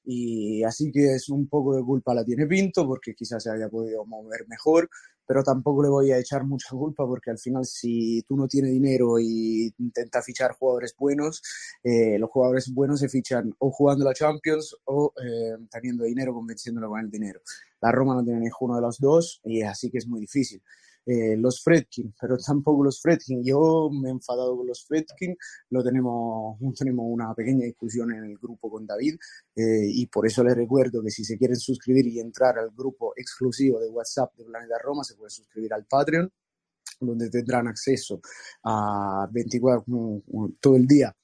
[0.05, 3.69] Y así que es un poco de culpa la tiene Pinto porque quizás se haya
[3.69, 4.89] podido mover mejor,
[5.27, 8.71] pero tampoco le voy a echar mucha culpa porque al final si tú no tienes
[8.71, 11.43] dinero y intenta fichar jugadores buenos,
[11.83, 16.89] eh, los jugadores buenos se fichan o jugando la Champions o eh, teniendo dinero, convenciéndolo
[16.89, 17.41] con el dinero.
[17.81, 20.61] La Roma no tiene ninguno de los dos y así que es muy difícil.
[21.09, 23.41] Eh, los Fredkin, pero tampoco los Fredkin.
[23.43, 25.37] Yo me he enfadado con los Fredkin,
[25.69, 29.15] lo tenemos, tenemos una pequeña discusión en el grupo con David
[29.55, 33.13] eh, y por eso les recuerdo que si se quieren suscribir y entrar al grupo
[33.15, 36.29] exclusivo de WhatsApp de Planeta Roma, se puede suscribir al Patreon,
[36.99, 38.19] donde tendrán acceso
[38.63, 39.85] a 24
[40.59, 41.15] todo el día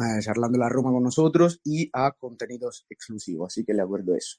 [0.00, 4.38] eh, charlando la Roma con nosotros y a contenidos exclusivos, así que le acuerdo eso.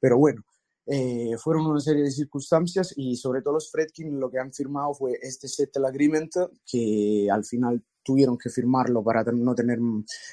[0.00, 0.42] Pero bueno,
[0.86, 4.94] eh, fueron una serie de circunstancias y sobre todo los Fredkin lo que han firmado
[4.94, 6.32] fue este settle agreement
[6.66, 9.78] que al final tuvieron que firmarlo para no tener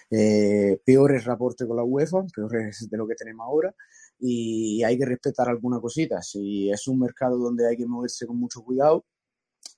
[0.09, 3.73] eh, peores reportes con la UEFA, peores de lo que tenemos ahora
[4.19, 6.29] y hay que respetar algunas cositas.
[6.29, 9.05] Si es un mercado donde hay que moverse con mucho cuidado,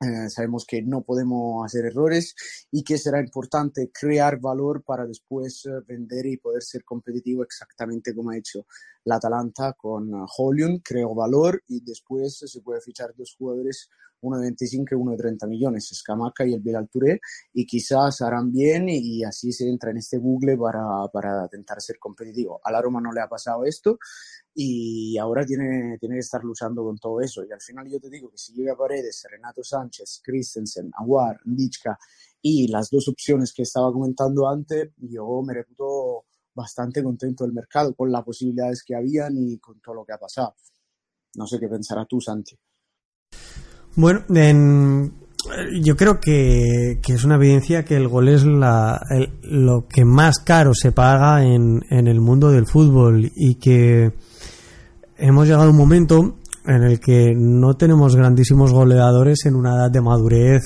[0.02, 2.36] eh, sabemos que no podemos hacer errores
[2.72, 8.14] y que será importante crear valor para después eh, vender y poder ser competitivo exactamente
[8.14, 8.66] como ha hecho
[9.06, 10.28] la Atalanta con uh,
[10.84, 13.90] creó valor y después se puede fichar dos jugadores,
[14.22, 17.20] uno de 25 y uno de 30 millones, Scamaca y el Bilal Touré,
[17.54, 22.00] y quizás harán bien y, así se entra en este bucle para, para intentar ser
[22.00, 22.62] competitivo.
[22.64, 23.98] A la Roma no le ha pasado esto
[24.54, 27.44] y ahora tiene, tiene que estar luchando con todo eso.
[27.44, 31.98] Y al final yo te digo que si llega Paredes, Renato Sánchez, Christensen, Aguar, Ndichka
[32.42, 37.94] y las dos opciones que estaba comentando antes, yo me reputo bastante contento del mercado
[37.96, 40.56] con las posibilidades que habían y con todo lo que ha pasado.
[41.36, 42.58] No sé qué pensarás tú, Santi.
[43.96, 44.24] Bueno,
[45.82, 49.02] yo creo que, es una evidencia que el gol es la,
[49.42, 54.14] lo que más caro se paga en, en el mundo del fútbol y que
[55.18, 59.92] hemos llegado a un momento en el que no tenemos grandísimos goleadores en una edad
[59.92, 60.64] de madurez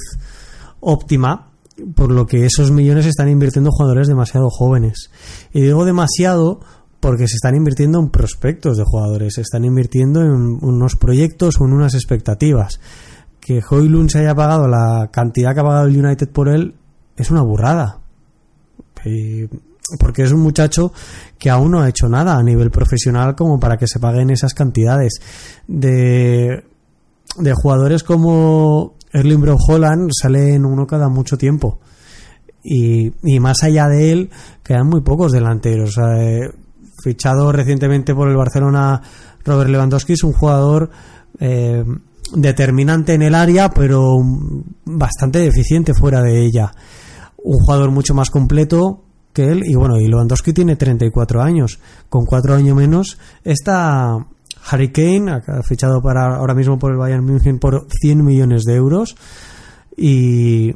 [0.80, 1.47] óptima,
[1.96, 5.12] por lo que esos millones se están invirtiendo en jugadores demasiado jóvenes.
[5.54, 6.60] Y digo demasiado
[7.00, 11.66] porque se están invirtiendo en prospectos de jugadores, se están invirtiendo en unos proyectos o
[11.66, 12.80] en unas expectativas.
[13.40, 16.76] Que Hoylund se haya pagado la cantidad que ha pagado el United por él
[17.16, 18.02] es una burrada
[20.00, 20.92] porque es un muchacho
[21.38, 24.54] que aún no ha hecho nada a nivel profesional como para que se paguen esas
[24.54, 25.22] cantidades
[25.68, 26.66] de,
[27.38, 31.80] de jugadores como Erling Brown Holland salen uno cada mucho tiempo.
[32.64, 34.30] Y, y, más allá de él
[34.64, 35.96] quedan muy pocos delanteros.
[37.02, 39.02] Fichado recientemente por el Barcelona
[39.48, 40.90] Robert Lewandowski, es un jugador
[41.40, 41.84] eh,
[42.34, 44.18] determinante en el área, pero
[44.86, 46.74] bastante deficiente fuera de ella.
[47.38, 51.80] Un jugador mucho más completo que él, y bueno, y Lewandowski tiene 34 años,
[52.10, 54.18] con 4 años menos, está
[54.70, 59.16] Harry Kane, fichado para ahora mismo por el Bayern München por 100 millones de euros,
[59.96, 60.76] y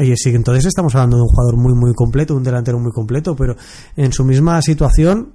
[0.00, 3.36] y sí, entonces estamos hablando de un jugador muy, muy completo, un delantero muy completo,
[3.36, 3.56] pero
[3.94, 5.32] en su misma situación,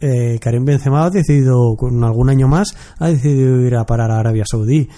[0.00, 4.18] eh, Karim Benzema ha decidido, con algún año más, ha decidido ir a parar a
[4.18, 4.88] Arabia Saudí.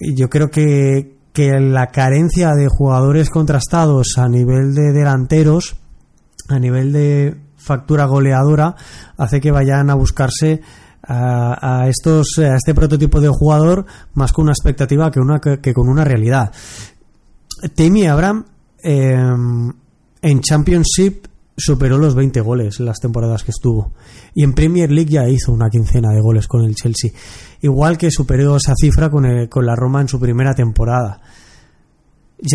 [0.00, 5.76] Y yo creo que, que la carencia de jugadores contrastados a nivel de delanteros,
[6.48, 8.74] a nivel de factura goleadora,
[9.18, 10.62] hace que vayan a buscarse
[11.12, 13.84] a, estos a este prototipo de jugador
[14.14, 16.52] más con una expectativa que una que con una realidad
[17.74, 18.44] Tammy Abraham
[18.82, 19.72] em,
[20.22, 23.92] en Championship superó los 20 goles en las temporadas que estuvo.
[24.34, 27.10] Y en Premier League ya hizo una quincena de goles con el Chelsea.
[27.60, 31.20] Igual que superó esa cifra con, con la Roma en su primera temporada.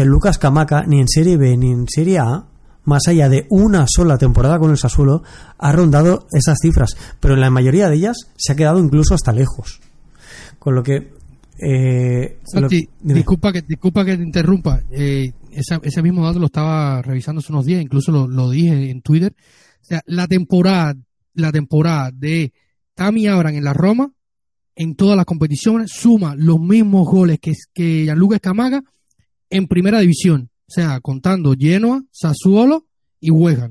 [0.03, 2.45] Lucas Camaca, ni en Serie B ni en Serie A,
[2.85, 5.23] más allá de una sola temporada con el Sassuolo,
[5.57, 6.95] ha rondado esas cifras.
[7.19, 9.81] Pero en la mayoría de ellas se ha quedado incluso hasta lejos.
[10.59, 11.15] Con lo que
[11.57, 12.39] eh,
[13.01, 14.81] disculpa, que, disculpa que te interrumpa.
[14.91, 19.33] Eh, ese mismo dato lo estaba revisando hace unos días, incluso lo, dije en Twitter.
[19.81, 20.95] O sea, la temporada,
[21.33, 22.51] la temporada de
[22.93, 24.11] Tami Abraham en la Roma,
[24.75, 28.83] en todas las competiciones, suma los mismos goles que, que Gianluca Escamaga
[29.49, 30.49] en primera división.
[30.67, 32.87] O sea, contando Genoa, Sassuolo
[33.19, 33.61] y West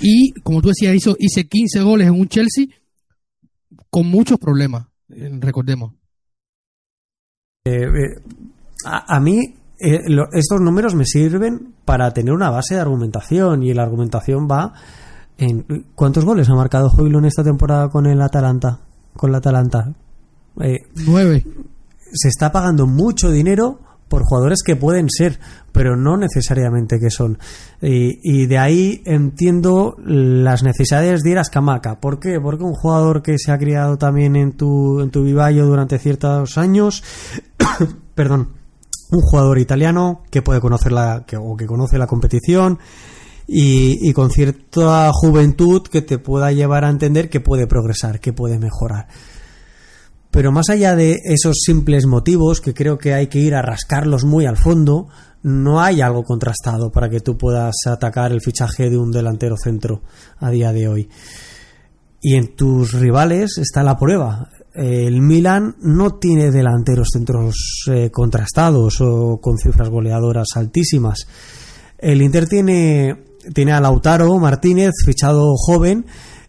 [0.00, 2.66] Y como tú decías, hizo, hice 15 goles en un Chelsea
[3.90, 5.94] con muchos problemas, eh, recordemos.
[7.66, 8.22] Eh, eh,
[8.84, 9.40] a, mí
[9.80, 9.98] eh,
[10.32, 14.72] estos números me sirven para tener una base de argumentación y la argumentación va
[15.36, 15.64] en
[15.96, 18.80] ¿cuántos goles ha marcado en esta temporada con el Atalanta?
[19.14, 19.94] Con la Atalanta.
[21.06, 21.44] Nueve.
[22.12, 25.38] Se está pagando mucho dinero por jugadores que pueden ser,
[25.72, 27.38] pero no necesariamente que son.
[27.80, 32.00] Y, de ahí entiendo las necesidades de ir a Escamaca.
[32.00, 32.40] ¿Por qué?
[32.40, 36.56] Porque un jugador que se ha criado también en tu, en tu vivallo durante ciertos
[36.56, 37.02] años,
[38.14, 38.54] perdón,
[39.10, 42.78] un jugador italiano que puede conocer la, que, o que conoce la competición,
[43.48, 48.32] y, y, con cierta juventud que te pueda llevar a entender que puede progresar, que
[48.32, 49.06] puede mejorar.
[50.36, 54.26] Pero más allá de esos simples motivos, que creo que hay que ir a rascarlos
[54.26, 55.08] muy al fondo,
[55.42, 60.02] no hay algo contrastado para que tú puedas atacar el fichaje de un delantero centro
[60.38, 61.08] a día de hoy.
[62.20, 64.50] Y en tus rivales está la prueba.
[64.74, 71.26] El Milan no tiene delanteros centros eh, contrastados o con cifras goleadoras altísimas.
[71.96, 73.24] El Inter tiene,
[73.54, 76.04] tiene a Lautaro Martínez, fichado joven,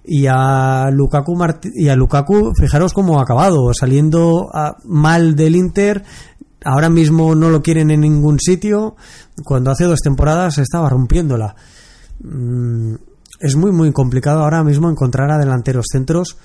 [0.07, 1.37] y a Lukaku
[1.75, 4.49] y a Lukaku fijaros cómo ha acabado saliendo
[4.85, 6.03] mal del Inter
[6.63, 8.95] ahora mismo no lo quieren en ningún sitio
[9.43, 11.55] cuando hace dos temporadas estaba rompiéndola.
[12.23, 12.95] Mm,
[13.39, 16.37] es muy muy complicado ahora mismo encontrar a delanteros centros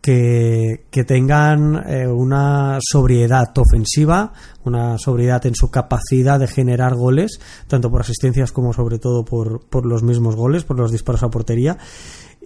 [0.00, 4.32] que, que tengan eh, una sobriedad ofensiva,
[4.64, 9.66] una sobriedad en su capacidad de generar goles, tanto por asistencias como sobre todo por,
[9.68, 11.78] por los mismos goles, por los disparos a portería,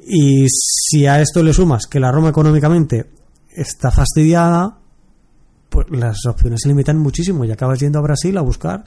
[0.07, 3.07] y si a esto le sumas que la Roma económicamente
[3.51, 4.78] está fastidiada,
[5.68, 8.84] pues las opciones se limitan muchísimo y acabas yendo a Brasil a buscar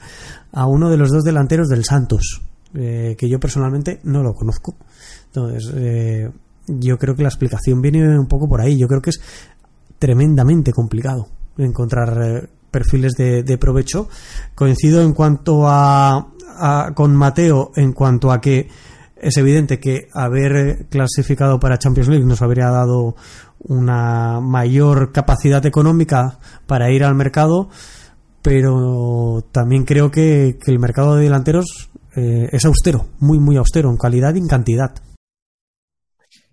[0.52, 2.42] a uno de los dos delanteros del Santos,
[2.74, 4.76] eh, que yo personalmente no lo conozco.
[5.26, 6.30] Entonces, eh,
[6.66, 8.78] yo creo que la explicación viene un poco por ahí.
[8.78, 9.20] Yo creo que es
[9.98, 14.08] tremendamente complicado encontrar eh, perfiles de, provecho.
[14.54, 16.28] Coincido en cuanto a,
[16.94, 18.68] con Mateo en cuanto a que
[19.24, 23.16] es evidente que haber clasificado para Champions League nos habría dado
[23.58, 27.70] una mayor capacidad económica para ir al mercado,
[28.42, 33.96] pero también creo que, el mercado de delanteros eh, es austero, muy, muy austero en
[33.96, 34.94] calidad y en cantidad.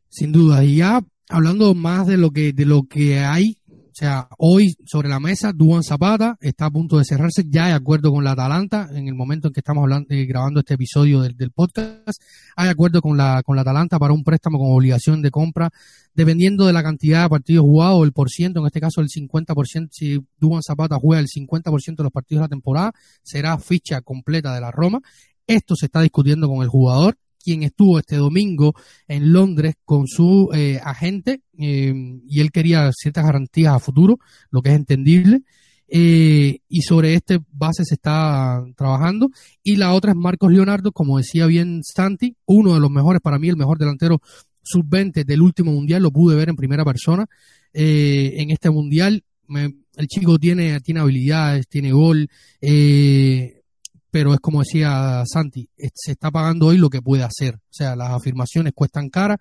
[0.08, 3.58] Sin duda, y ya hablando más de lo que, de lo que hay
[4.02, 8.12] sea, hoy sobre la mesa, Duan Zapata está a punto de cerrarse ya de acuerdo
[8.12, 8.90] con la Atalanta.
[8.94, 12.20] En el momento en que estamos hablando, eh, grabando este episodio del, podcast,
[12.56, 15.70] hay acuerdo con la, con la Atalanta para un préstamo con obligación de compra,
[16.16, 19.90] dependiendo de la cantidad de partidos jugados, el por ciento, en este caso el 50%,
[19.92, 22.92] si Duan Zapata juega el 50% de los partidos de la temporada,
[23.22, 25.00] será ficha completa de la Roma.
[25.46, 28.74] Esto se está discutiendo con el jugador quien estuvo este domingo
[29.08, 31.94] en Londres con su eh, agente eh,
[32.28, 34.20] y él quería ciertas garantías a futuro,
[34.50, 35.44] lo que es entendible.
[35.94, 39.30] eh, y sobre este base se está trabajando.
[39.62, 43.38] Y la otra es Marcos Leonardo, como decía bien Santi, uno de los mejores, para
[43.38, 44.22] mí el mejor delantero
[44.64, 47.26] sub-20 del último mundial, lo pude ver en primera persona
[47.74, 49.24] eh, en este mundial.
[49.50, 52.30] el chico tiene, tiene habilidades, tiene gol,
[52.62, 53.61] eh,
[54.12, 57.56] pero es como decía Santi, se está pagando hoy lo que puede hacer.
[57.56, 59.40] O sea, las afirmaciones cuestan cara.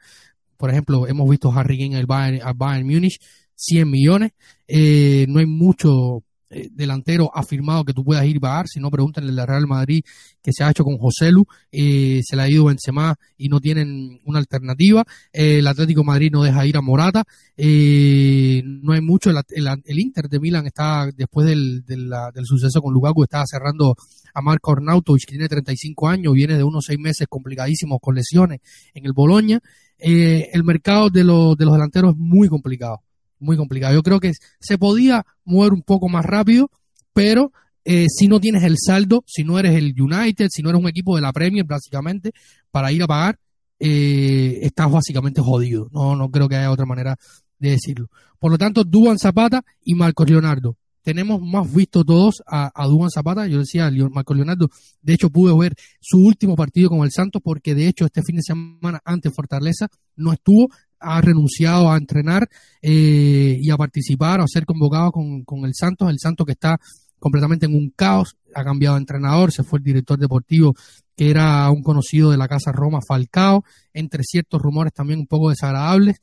[0.56, 3.18] Por ejemplo, hemos visto a Harry Kane al Bayern, Bayern Múnich,
[3.56, 4.32] 100 millones.
[4.68, 6.22] Eh, no hay mucho
[6.52, 10.02] eh, delantero afirmado que tú puedas ir a pagar, si no pregúntenle al Real Madrid
[10.42, 13.60] que se ha hecho con José Lu, eh, se le ha ido Benzema y no
[13.60, 17.22] tienen una alternativa, el Atlético Madrid no deja ir a Morata,
[17.56, 22.10] no hay mucho, el, Inter de Milán está, después del, del,
[22.42, 23.94] suceso con Lukaku, está cerrando
[24.34, 28.58] a Marco Arnautovic, que tiene 35 años, viene de unos seis meses complicadísimos con lesiones
[28.92, 29.60] en el Boloña,
[29.98, 33.02] el mercado de, los de los delanteros es muy complicado
[33.40, 33.94] muy complicado.
[33.94, 36.70] Yo creo que se podía mover un poco más rápido,
[37.12, 37.52] pero
[37.84, 40.88] eh, si no tienes el saldo, si no eres el United, si no eres un
[40.88, 42.32] equipo de la Premier, básicamente,
[42.70, 43.38] para ir a pagar,
[43.78, 45.88] eh, estás básicamente jodido.
[45.92, 47.16] No, no creo que haya otra manera
[47.58, 48.08] de decirlo.
[48.38, 50.76] Por lo tanto, Duan Zapata y Marcos Leonardo.
[51.02, 53.46] Tenemos más visto todos a, a Zapata.
[53.46, 54.68] Yo decía, Marcos Leonardo,
[55.00, 58.36] de hecho pude ver su último partido con el Santos porque de hecho este fin
[58.36, 60.68] de semana ante Fortaleza no estuvo
[61.00, 62.48] ha renunciado a entrenar
[62.82, 66.78] eh, y a participar a ser convocado con, con, el Santos, el Santos que está
[67.18, 70.74] completamente en un caos, ha cambiado de entrenador, se fue el director deportivo
[71.16, 75.50] que era un conocido de la Casa Roma, Falcao, entre ciertos rumores también un poco
[75.50, 76.16] desagradables.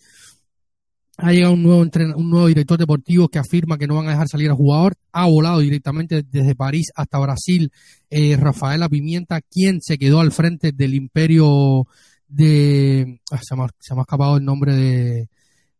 [1.19, 1.81] Ha llegado un nuevo,
[2.15, 4.95] un nuevo director deportivo que afirma que no van a dejar salir al jugador.
[5.11, 7.71] Ha volado directamente desde París hasta Brasil
[8.09, 11.85] eh, Rafaela Pimienta, quien se quedó al frente del imperio
[12.27, 15.29] de ah, se, me ha, se, me ha, escapado el nombre de,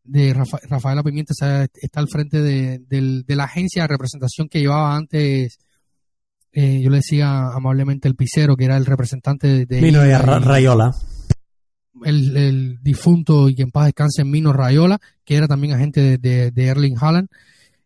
[0.03, 5.57] de Rafaela Pimienta está al frente de, de, la agencia de representación que llevaba antes
[6.53, 10.95] eh, yo le decía amablemente el pisero que era el representante de Mino Rayola.
[12.03, 16.51] el, el, difunto y que en paz descanse Mino Rayola que era también agente de,
[16.51, 17.27] de Erling Haaland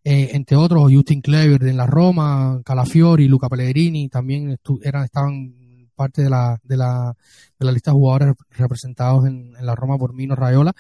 [0.04, 5.61] eh, entre otros Justin Clever en la Roma Calafiori Luca Pellegrini también eran estaban
[6.02, 7.14] parte de la, de la,
[7.60, 10.74] de la lista de jugadores representados en, la Roma por Mino Rayola.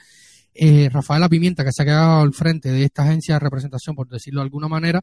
[0.54, 4.08] Eh, Rafaela Pimienta, que se ha quedado al frente de esta agencia de representación, por
[4.08, 5.02] decirlo de alguna manera,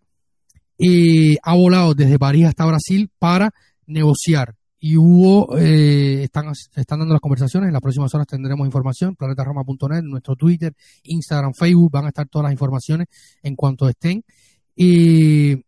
[0.79, 3.51] eh, ha volado desde París hasta Brasil para
[3.87, 4.55] negociar.
[4.81, 10.03] Y hubo, eh, están, están dando las conversaciones, en las próximas horas tendremos información, planetaroma.net,
[10.03, 10.73] nuestro Twitter,
[11.05, 13.07] Instagram, Facebook, van a estar todas las informaciones
[13.43, 14.23] en cuanto estén.
[14.77, 15.65] Y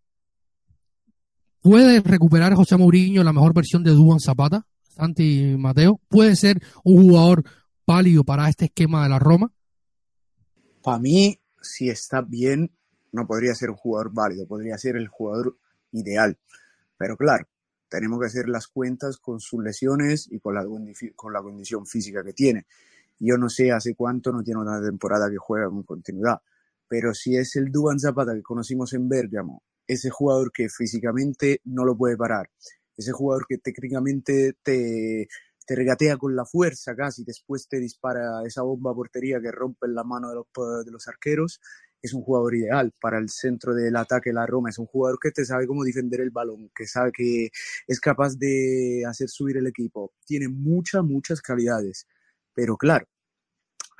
[1.62, 6.00] ¿Puede recuperar José Mourinho la mejor versión de Duan Zapata, Santi Mateo?
[6.08, 7.44] ¿Puede ser un jugador
[7.86, 9.52] válido para este esquema de la Roma?
[10.82, 12.70] Para mí, si está bien,
[13.12, 15.58] no podría ser un jugador válido, podría ser el jugador
[15.92, 16.38] ideal.
[16.96, 17.46] Pero claro,
[17.90, 20.64] tenemos que hacer las cuentas con sus lesiones y con la,
[21.14, 22.64] con la condición física que tiene.
[23.18, 26.40] Yo no sé hace cuánto no tiene una temporada que juega con continuidad,
[26.88, 31.84] pero si es el Duan Zapata que conocimos en Bergamo ese jugador que físicamente no
[31.84, 32.48] lo puede parar,
[32.96, 35.26] ese jugador que técnicamente te,
[35.66, 39.94] te regatea con la fuerza casi, después te dispara esa bomba portería que rompe en
[39.94, 41.60] la mano de los, de los arqueros,
[42.02, 45.18] es un jugador ideal para el centro del ataque de la Roma, es un jugador
[45.20, 47.50] que te sabe cómo defender el balón, que sabe que
[47.86, 52.06] es capaz de hacer subir el equipo, tiene muchas, muchas calidades,
[52.54, 53.06] pero claro,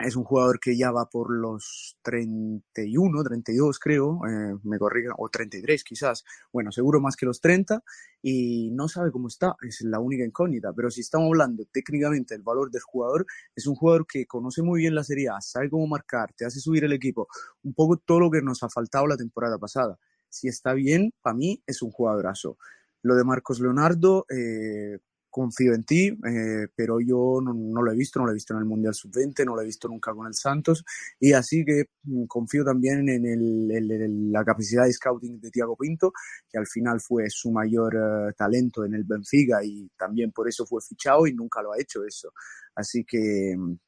[0.05, 5.29] es un jugador que ya va por los 31, 32 creo, eh, me corrigan, o
[5.29, 7.83] 33 quizás, bueno, seguro más que los 30,
[8.23, 12.43] y no sabe cómo está, es la única incógnita, pero si estamos hablando técnicamente del
[12.43, 15.87] valor del jugador, es un jugador que conoce muy bien la Serie A, sabe cómo
[15.87, 17.29] marcar, te hace subir el equipo,
[17.63, 19.99] un poco todo lo que nos ha faltado la temporada pasada.
[20.29, 22.57] Si está bien, para mí es un jugadorazo.
[23.03, 24.99] Lo de Marcos Leonardo, eh,
[25.31, 28.61] confío en ti, eh, pero yo no, lo he visto, no lo he visto en
[28.61, 30.85] el Mundial Sub-20, no lo he visto nunca con el Santos,
[31.19, 36.13] y así que mm, confío también en, el, la capacidad de scouting de Tiago Pinto,
[36.49, 40.67] que al final fue su mayor eh, talento en el Benfica y también por eso
[40.67, 42.33] fue fichado y nunca lo ha hecho eso.
[42.75, 43.79] Así que, mm,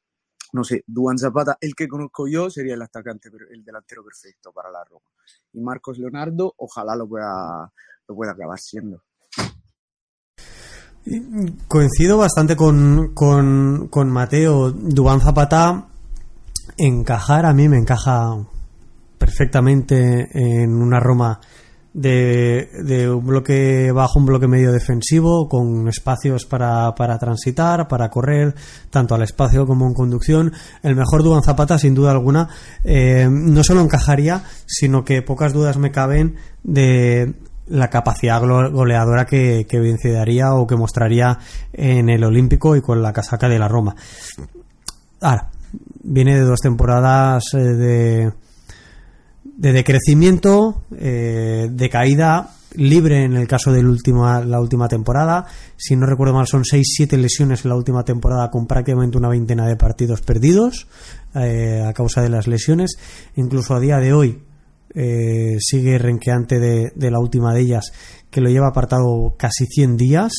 [0.53, 4.71] no sé, Duan Zapata, el que conozco yo, sería el atacante, el delantero perfecto para
[4.71, 5.09] la Roma.
[5.53, 7.71] Y Marcos Leonardo, ojalá lo pueda,
[8.07, 9.03] lo pueda acabar siendo.
[11.67, 14.71] Coincido bastante con, con, con Mateo.
[14.71, 15.87] Dubán Zapata,
[16.77, 18.37] encajar a mí me encaja
[19.17, 21.39] perfectamente en una Roma
[21.93, 28.55] de, un bloque bajo, un bloque medio defensivo, con espacios para, para transitar, para correr,
[28.89, 30.53] tanto al espacio como en conducción.
[30.81, 32.49] El mejor Duan Zapata, sin duda alguna,
[32.83, 37.33] eh, no solo encajaría, sino que pocas dudas me caben de
[37.67, 41.37] la capacidad goleadora que, que daría o que mostraría
[41.71, 43.95] en el Olímpico y con la casaca de la Roma.
[45.21, 45.49] Ahora,
[46.03, 48.33] viene de dos temporadas eh, de
[49.55, 55.45] de decrecimiento, eh, de caída libre en el caso de la última temporada.
[55.77, 59.67] Si no recuerdo mal, son 6-7 lesiones en la última temporada con prácticamente una veintena
[59.67, 60.87] de partidos perdidos
[61.35, 62.97] eh, a causa de las lesiones.
[63.35, 64.41] Incluso a día de hoy
[64.95, 67.91] eh, sigue renqueante de, la última de ellas,
[68.29, 70.33] que lo lleva apartado casi 100 días.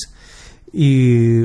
[0.73, 1.43] Y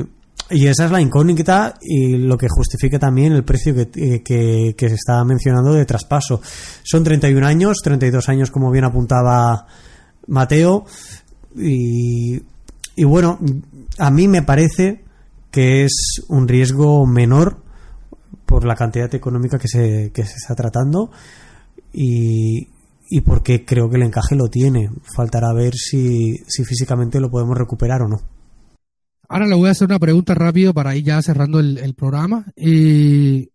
[0.52, 4.94] y esa es la incógnita y lo que justifica también el precio que, que, se
[4.94, 6.40] está mencionando de traspaso.
[6.82, 9.66] Son 31 años, 32 años como bien apuntaba
[10.26, 10.86] Mateo.
[11.56, 12.42] Y,
[12.96, 13.38] y bueno,
[13.98, 15.04] a mí me parece
[15.52, 17.62] que es un riesgo menor
[18.44, 21.12] por la cantidad económica que se, que se está tratando
[21.92, 22.68] y,
[23.10, 24.88] y porque creo que el encaje lo tiene.
[25.16, 28.20] Faltará ver si, si físicamente lo podemos recuperar o no.
[29.28, 32.46] Ahora le voy a hacer una pregunta rápido para ir ya cerrando el, programa.
[32.56, 33.48] Eh,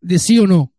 [0.00, 0.72] de sí o no.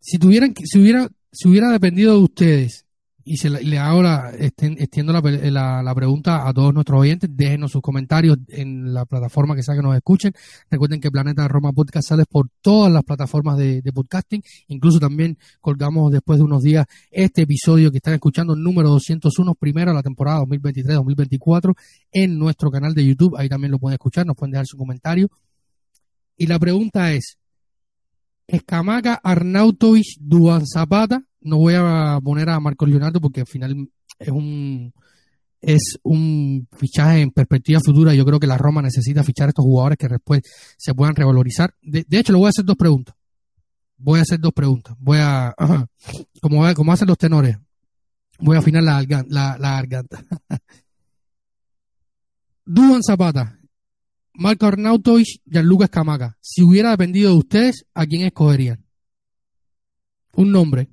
[0.00, 2.85] Si tuvieran, si hubiera, si hubiera dependido de ustedes
[3.28, 7.28] y se le hago la, extiendo la, la, pregunta a todos nuestros oyentes.
[7.32, 10.32] Déjenos sus comentarios en la plataforma que sea que nos escuchen.
[10.70, 14.44] Recuerden que Planeta Roma Podcast sale por todas las plataformas de, podcasting.
[14.68, 19.92] Incluso también colgamos después de unos días este episodio que están escuchando, número 201, primero
[19.92, 21.74] la temporada 2023-2024,
[22.12, 23.34] en nuestro canal de YouTube.
[23.36, 25.28] Ahí también lo pueden escuchar, nos pueden dejar su comentario.
[26.36, 27.38] Y la pregunta es,
[28.46, 33.88] Escamaca Arnautovic Duan Zapata no voy a poner a Marcos Leonardo porque al final
[34.18, 34.92] es un
[35.60, 38.14] es un fichaje en perspectiva futura.
[38.14, 40.42] Yo creo que la Roma necesita fichar a estos jugadores que después
[40.76, 41.74] se puedan revalorizar.
[41.82, 43.14] De, hecho, le voy a hacer dos preguntas.
[43.98, 44.94] Voy a hacer dos preguntas.
[44.98, 45.54] Voy a,
[46.40, 47.56] como, como hacen los tenores,
[48.38, 50.22] voy a afinar la, garganta.
[52.64, 53.58] Duan Zapata,
[54.34, 56.36] Marco Arnautovic, Gianluca Escamaca.
[56.40, 58.84] Si hubiera dependido de ustedes, ¿a quién escogerían?
[60.34, 60.90] Un nombre.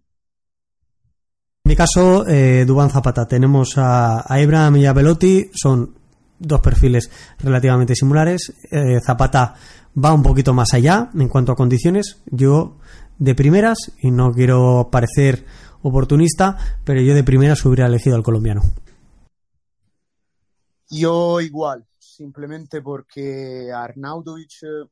[1.66, 3.26] En mi caso, eh, Dubán Zapata.
[3.26, 5.96] Tenemos a, a y a Velotti, son
[6.38, 7.10] dos perfiles
[7.40, 8.54] relativamente similares.
[8.70, 9.56] Eh, Zapata
[9.96, 12.22] va un poquito más allá en cuanto a condiciones.
[12.26, 12.80] Yo,
[13.18, 15.46] de primeras, y no quiero parecer
[15.84, 18.62] oportunista, pero yo de primeras hubiera elegido al colombiano.
[20.90, 24.90] Yo igual, simplemente porque Arnaudovic eh,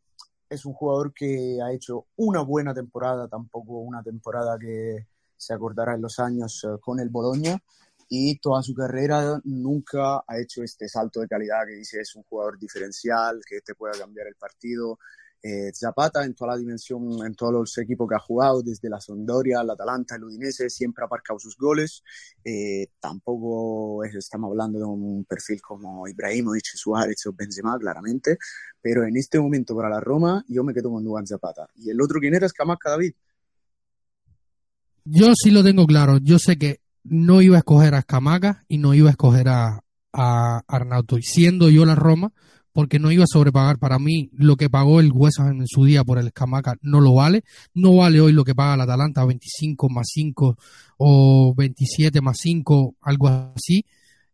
[0.50, 5.11] es un jugador que ha hecho una buena temporada, tampoco una temporada que
[5.42, 7.60] se acordará en los años eh, con el Bologna
[8.08, 12.24] y toda su carrera nunca ha hecho este salto de calidad que dice es un
[12.24, 15.00] jugador diferencial, que te pueda cambiar el partido.
[15.44, 19.02] Eh, Zapata en toda la dimensión, en todos los equipos que ha jugado, desde la
[19.02, 22.04] Sondoria, el Atalanta, el Udinese, siempre ha marcado sus goles.
[22.44, 28.38] Eh, tampoco estamos hablando de un perfil como Ibrahimovic, Suárez o Benzema, claramente,
[28.82, 31.68] pero en este momento para la Roma yo me quedo con Duan Zapata.
[31.78, 32.46] Y el otro, ¿quién era?
[32.46, 33.14] Es Camaca David.
[35.06, 36.18] Yo sí lo tengo claro.
[36.18, 39.82] Yo sé que no iba a escoger a Escamaca y no iba a escoger a,
[40.14, 40.64] a
[41.22, 42.32] siendo yo la Roma,
[42.74, 43.80] porque no iba a sobrepagar.
[43.80, 47.14] Para mí, lo que pagó el Hueso en su día por el Escamaca no lo
[47.16, 47.44] vale.
[47.74, 50.58] No vale hoy lo que paga el Atalanta, 25 más 5
[50.98, 53.86] o 27 más 5, algo así.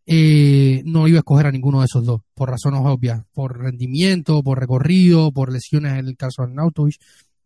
[0.10, 4.42] Eh, no iba a escoger a ninguno de esos dos, por razones obvias, por rendimiento,
[4.42, 6.96] por recorrido, por lesiones en el caso de Arnautovic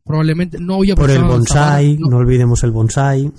[0.04, 2.18] probablemente no había por el bonsai, no.
[2.18, 3.32] olvidemos el bonsai.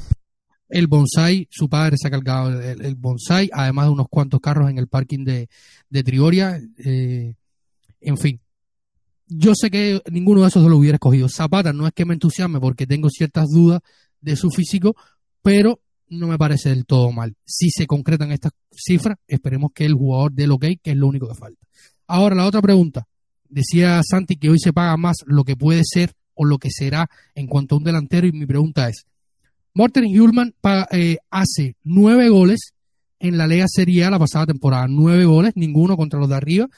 [0.68, 4.78] El bonsai, su padre se ha cargado el, bonsai, además de unos cuantos carros en
[4.78, 5.48] el parking de,
[5.90, 6.58] de Trioria.
[6.78, 7.34] Eh,
[8.00, 8.40] en fin,
[9.26, 11.28] yo sé que ninguno de esos lo hubiera escogido.
[11.28, 13.80] Zapata no es que me entusiasme porque tengo ciertas dudas
[14.20, 14.96] de su físico,
[15.42, 17.34] pero no me parece del todo mal.
[17.44, 21.06] Si se concretan estas cifras, esperemos que el jugador dé lo que que es lo
[21.06, 21.66] único que falta.
[22.06, 23.06] Ahora, la otra pregunta.
[23.48, 27.08] Decía Santi que hoy se paga más lo que puede ser o lo que será
[27.34, 28.26] en cuanto a un delantero.
[28.26, 29.06] Y mi pregunta es,
[29.74, 30.54] Morten Hulman
[30.90, 32.74] eh, hace nueve goles
[33.18, 34.86] en la Liga Serie A la pasada temporada.
[34.88, 36.68] Nueve goles, ninguno contra los de arriba.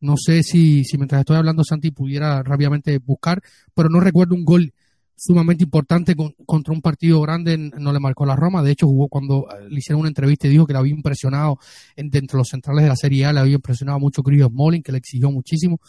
[0.00, 3.40] No sé si, si mientras estoy hablando Santi pudiera rápidamente buscar,
[3.74, 4.72] pero no recuerdo un gol
[5.16, 6.14] sumamente importante
[6.44, 8.62] contra un partido grande, no le marcó la Roma.
[8.62, 11.58] De hecho, jugó cuando eh, le hicieron una entrevista y dijo que le había impresionado
[11.96, 14.98] entre los centrales de la Serie A, le había impresionado mucho Chris Molin, que le
[14.98, 15.80] exigió muchísimo.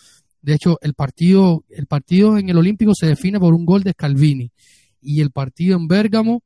[0.45, 3.91] De hecho, el partido, el partido en el Olímpico se define por un gol de
[3.91, 4.51] Scalvini
[5.01, 6.41] y el partido en Bérgamo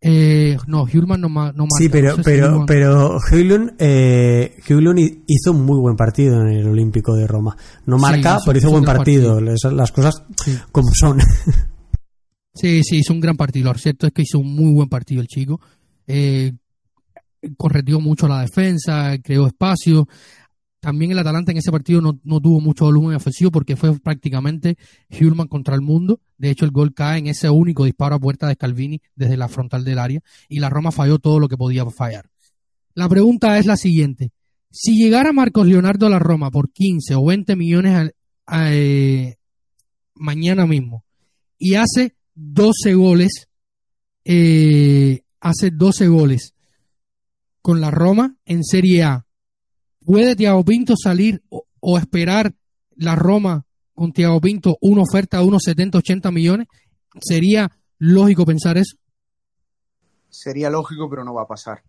[0.00, 1.78] Eh, no, Hulman no, ma- no marca.
[1.78, 3.18] Sí, pero, No sé si pero, pero
[3.78, 4.54] eh,
[5.26, 7.56] hizo un muy buen partido en el Olímpico de Roma.
[7.86, 9.40] No Sí, marca, hizo- pero hizo hizo buen partido.
[9.40, 10.56] Las cosas Sí.
[10.70, 11.18] como son.
[12.54, 13.72] Sí, sí, hizo un gran partido.
[13.72, 15.60] Lo cierto es que hizo un muy buen partido el chico.
[16.06, 16.52] Eh,
[17.56, 20.08] corregió mucho la defensa, creó espacio.
[20.86, 24.78] También el Atalanta en ese partido no, no tuvo mucho volumen ofensivo porque fue prácticamente
[25.10, 26.20] Hulman contra el mundo.
[26.38, 29.48] De hecho, el gol cae en ese único disparo a puerta de Scalvini desde la
[29.48, 32.30] frontal del área y la Roma falló todo lo que podía fallar.
[32.94, 34.30] La pregunta es la siguiente.
[34.70, 38.12] Si llegara Marcos Leonardo a la Roma por 15 o 20 millones
[38.52, 39.34] eh,
[40.14, 41.04] mañana mismo
[41.58, 43.48] y hace 12 goles,
[44.24, 46.54] eh, hace 12 goles
[47.60, 49.25] con la Roma en Serie A,
[50.06, 52.54] ¿puede Thiago Pinto salir o, esperar
[52.94, 56.68] la Roma con Thiago Pinto una oferta de unos 70, 80 millones?
[57.20, 58.96] ¿Sería lógico pensar eso?
[60.30, 61.82] Sería lógico, pero no va a pasar.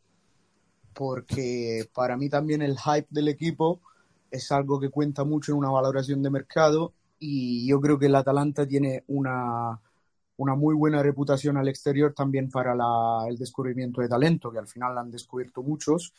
[0.94, 3.82] Porque para mí también el hype del equipo
[4.32, 8.16] es algo que cuenta mucho en una valoración de mercado y yo creo que el
[8.16, 9.80] Atalanta tiene una,
[10.38, 14.68] una muy buena reputación al exterior también para la- el descubrimiento de talento, que al
[14.68, 16.14] final han descubierto muchos.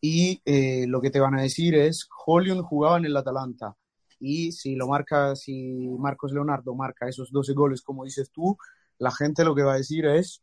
[0.00, 3.76] Y eh, lo que te van a decir es, Hollywood jugaba en el Atalanta
[4.20, 8.56] y si lo marca, si Marcos Leonardo marca esos 12 goles como dices tú,
[8.98, 10.42] la gente lo que va a decir es,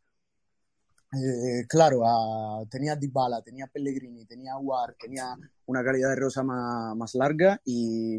[1.12, 6.96] eh, claro, ah, tenía Dybala, tenía Pellegrini, tenía Aguar, tenía una calidad de rosa más,
[6.96, 8.16] más larga y,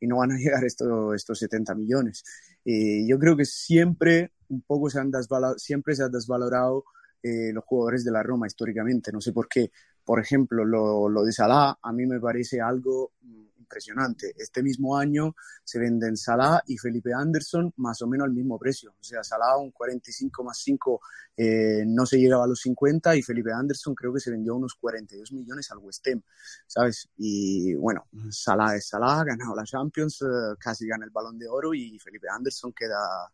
[0.00, 2.24] y no van a llegar esto- estos 70 millones.
[2.64, 5.10] Eh, yo creo que siempre un poco se han
[5.56, 6.84] siempre se han desvalorado
[7.26, 9.10] eh, los jugadores de la Roma históricamente.
[9.10, 9.70] No sé por qué.
[10.04, 14.32] Por ejemplo, lo, lo de Salah a mí me parece algo mm, impresionante.
[14.38, 15.34] Este mismo año
[15.64, 18.94] se venden Salah y Felipe Anderson más o menos al mismo precio.
[19.00, 21.00] O sea, Salah un 45 más 5
[21.36, 24.76] eh, no se llegaba a los 50 y Felipe Anderson creo que se vendió unos
[24.76, 26.22] 42 millones al West Ham,
[26.66, 27.08] ¿sabes?
[27.16, 31.48] Y bueno, Salah es Salah, ha ganado la Champions, eh, casi gana el Balón de
[31.48, 33.32] Oro y Felipe Anderson queda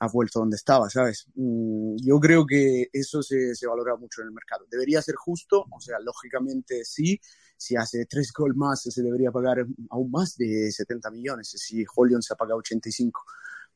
[0.00, 1.26] ha vuelto donde estaba, ¿sabes?
[1.34, 4.64] Mm, Yo creo que eso se, se valora mucho en el mercado.
[4.70, 7.20] Debería ser justo, o sea, lógicamente sí,
[7.56, 9.58] si hace tres gol más se debería pagar
[9.90, 13.20] aún más de 70 millones, si Hollion se ha pagado 85,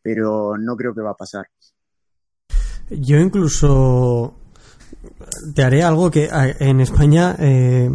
[0.01, 1.46] pero no creo que va a pasar.
[2.90, 4.34] Yo incluso
[5.55, 7.90] te haré algo que a- en España eh,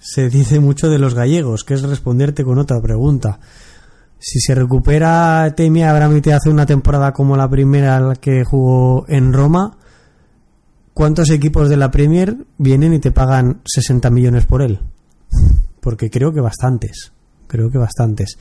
[0.00, 3.40] se dice mucho de los gallegos, que es responderte con otra pregunta.
[4.18, 9.04] Si se recupera Temi Abraham te hace una temporada como la primera la que jugó
[9.08, 9.76] en Roma,
[10.94, 14.80] ¿cuántos equipos de la Premier vienen y te pagan 60 millones por él?
[15.80, 17.12] Porque creo que bastantes.
[17.46, 18.36] Creo que bastantes.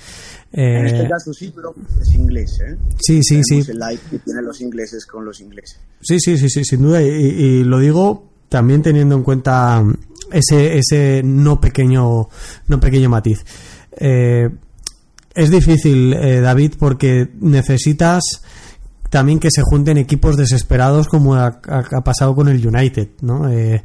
[0.52, 2.76] En Eh, este caso sí, pero es inglés, ¿eh?
[3.00, 3.62] sí, sí, sí.
[3.64, 5.80] Tenemos el like que tienen los ingleses con los ingleses.
[6.02, 7.02] Sí, sí, sí, sí, sin duda.
[7.02, 9.82] Y, y lo digo también teniendo en cuenta
[10.32, 12.28] ese, ese no pequeño,
[12.68, 13.46] no pequeño matiz.
[13.92, 14.50] Eh,
[15.38, 18.24] es difícil, eh, David, porque necesitas
[19.10, 21.62] también que se junten equipos desesperados como ha,
[22.04, 23.50] pasado con el United, ¿no?
[23.50, 23.84] Eh,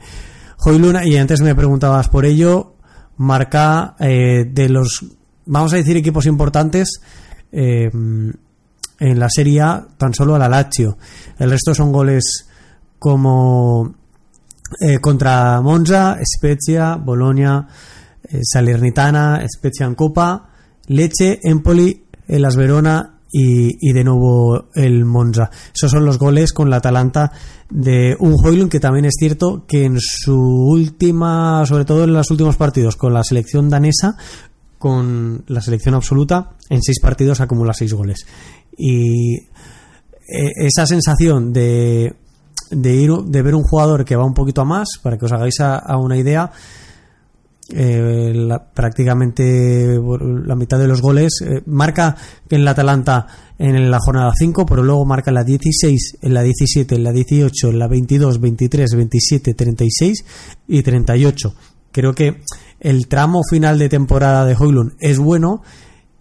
[0.64, 2.74] Højlund, y antes me preguntabas por ello,
[3.18, 5.04] marca eh, de los,
[5.46, 7.00] vamos a decir, equipos importantes
[7.52, 10.96] eh, en la Serie A tan solo a la Lazio.
[11.38, 12.46] El resto son goles
[12.98, 13.94] como
[14.80, 17.66] eh, contra Monza, Spezia, Bolonia,
[18.24, 20.51] eh, Salernitana, Spezia en Copa,
[20.86, 25.50] Leche, Empoli, el Las Verona y, y de nuevo el Monza.
[25.74, 27.32] Esos son los goles con la Atalanta
[27.70, 32.30] de un Hoylund que también es cierto que en su última, sobre todo en los
[32.30, 34.16] últimos partidos con la selección danesa,
[34.78, 38.26] con la selección absoluta, en seis partidos acumula seis goles.
[38.76, 39.48] Y eh,
[40.56, 42.14] esa sensación de,
[42.70, 45.32] de ir de ver un jugador que va un poquito a más, para que os
[45.32, 46.50] hagáis a una idea,
[47.74, 49.98] eh, la- prácticamente
[50.46, 52.16] la mitad de los goles eh, marca
[52.50, 53.26] en la Atalanta
[53.58, 57.12] en la jornada 5, pero luego marca en la 16, en la 17, en la
[57.12, 60.24] 18, en la 22, 23, 27, 36
[60.68, 61.54] y 38.
[61.92, 62.40] Creo que
[62.80, 65.62] el tramo final de temporada de Hoylund es bueno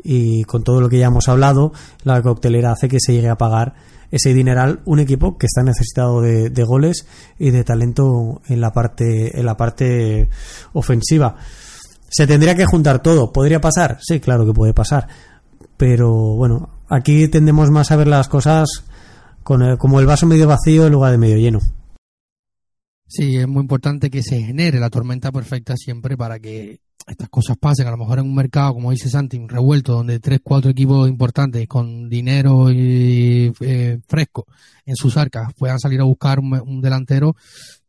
[0.04, 1.72] y con todo lo que ya hemos hablado,
[2.04, 3.74] la coctelera hace que se llegue a pagar
[4.12, 7.08] ese dineral un equipo que está necesitado de, de goles
[7.40, 10.30] y de talento en la parte en la parte
[10.74, 11.38] ofensiva.
[12.10, 13.32] Se tendría que juntar todo.
[13.32, 13.98] ¿Podría pasar?
[14.02, 15.08] Sí, claro que puede pasar.
[15.78, 18.84] Pero bueno, aquí tendemos más a ver las cosas
[19.44, 21.60] con como el vaso medio vacío en lugar de medio lleno.
[23.08, 27.58] Sí, es muy importante que se genere la tormenta perfecta siempre para que estas cosas
[27.58, 31.08] pasen, a lo mejor en un mercado, como dice Santi, revuelto, donde tres, cuatro equipos
[31.10, 34.46] importantes con dinero y, eh, fresco
[34.86, 37.36] en sus arcas puedan salir a buscar un, delantero,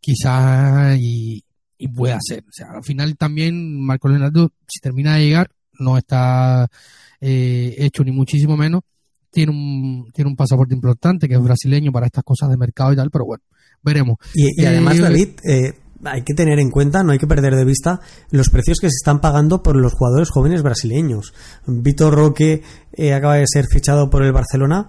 [0.01, 1.45] quizás y,
[1.79, 2.45] y pueda ser.
[2.45, 6.69] O sea, al final también Marco Leonardo, si termina de llegar, no está
[7.21, 8.83] eh, hecho ni muchísimo menos.
[9.31, 12.97] Tiene un, tiene un pasaporte importante que es brasileño para estas cosas de mercado y
[12.97, 13.43] tal, pero bueno,
[13.83, 14.19] veremos.
[14.35, 15.73] Y, además, eh, David, eh,
[16.05, 18.01] hay que tener en cuenta, no hay que perder de vista
[18.31, 21.33] los precios que se están pagando por los jugadores jóvenes brasileños.
[21.67, 22.63] Vitor Roque
[22.93, 24.89] eh, acaba de ser fichado por el Barcelona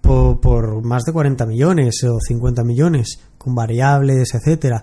[0.00, 4.82] por, más de 40 millones o 50 millones, con variables, etcétera.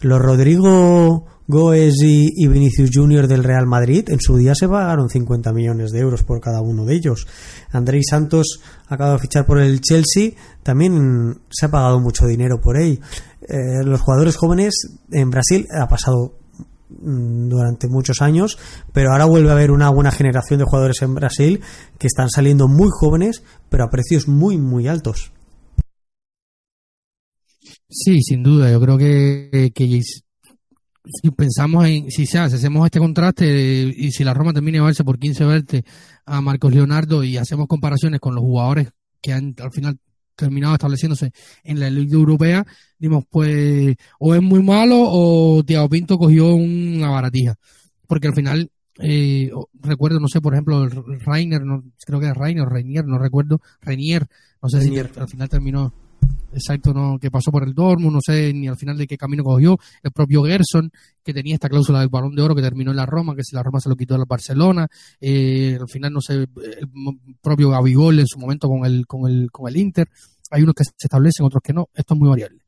[0.00, 5.52] Los Rodrigo Goes y, Vinicius Junior del Real Madrid en su día se pagaron 50
[5.52, 7.26] millones de euros por cada uno de ellos.
[7.72, 10.30] Andrés Santos acaba de fichar por el Chelsea,
[10.62, 13.00] también se ha pagado mucho dinero por él.
[13.50, 14.74] Eh, los jugadores jóvenes
[15.10, 16.38] en Brasil ha pasado
[16.88, 18.58] mm, durante muchos años,
[18.92, 21.60] pero ahora vuelve a haber una buena generación de jugadores en Brasil
[21.98, 25.32] que están saliendo muy jóvenes, pero a precios muy, muy altos.
[27.88, 28.70] Sí, sin duda.
[28.70, 33.46] Yo creo que, si pensamos en, si, se si hacemos este contraste
[33.96, 35.84] y si la Roma termina de verse por 15 verte
[36.24, 39.98] a Marcos Leonardo y hacemos comparaciones con los jugadores que han al final
[40.40, 42.66] terminado estableciéndose en la Liga Europea,
[42.98, 47.54] dimos pues o es muy malo o Thiago Pinto cogió una baratija.
[48.08, 49.50] Porque al final, eh,
[49.80, 53.60] recuerdo, no sé, por ejemplo, el Rainer, no, creo que es Rainer, Rainier, no recuerdo,
[53.80, 54.26] Rainier,
[54.62, 55.94] no sé si al final terminó
[56.52, 59.44] exacto no que pasó por el Dortmund, no sé ni al final de qué camino
[59.44, 60.90] cogió, el propio Gerson,
[61.22, 63.54] que tenía esta cláusula del balón de oro que terminó en la Roma, que si
[63.54, 64.88] la Roma se lo quitó al Barcelona,
[65.20, 66.48] eh, al final no sé, el
[67.40, 70.08] propio Gabigol en su momento con el, con el, con el Inter,
[70.50, 72.59] hay unos que se establecen, otros que no, esto es muy variable.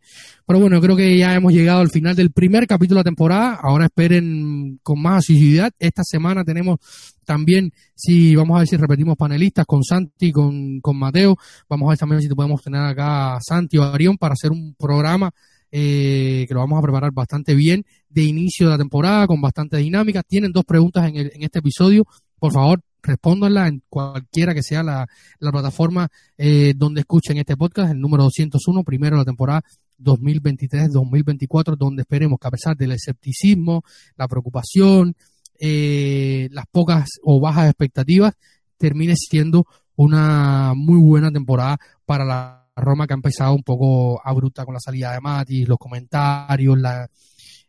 [0.47, 3.59] Pero bueno, creo que ya hemos llegado al final del primer capítulo de la temporada.
[3.63, 5.73] Ahora esperen con más asiduidad.
[5.79, 6.79] Esta semana tenemos
[7.25, 11.37] también, si vamos a ver si repetimos panelistas con Santi, con, con Mateo.
[11.69, 14.51] Vamos a ver también si podemos tener acá a Santi o a Arión para hacer
[14.51, 15.31] un programa
[15.71, 19.79] eh, que lo vamos a preparar bastante bien de inicio de la temporada, con bastante
[19.79, 20.23] dinámica.
[20.23, 22.05] Tienen dos preguntas en, en este episodio.
[22.39, 25.07] Por favor, respóndanla en cualquiera que sea la,
[25.39, 26.09] plataforma
[26.39, 29.63] eh, donde escuchen este podcast, el número 201, primero la temporada
[29.99, 33.83] 2023-2024, donde esperemos que a pesar del escepticismo,
[34.17, 35.15] la preocupación,
[35.59, 38.35] eh, las pocas o bajas expectativas,
[38.77, 39.67] termine siendo
[39.97, 44.81] una muy buena temporada para la Roma que ha empezado un poco abrupta con la
[44.81, 47.09] salida de Matis, los comentarios, la,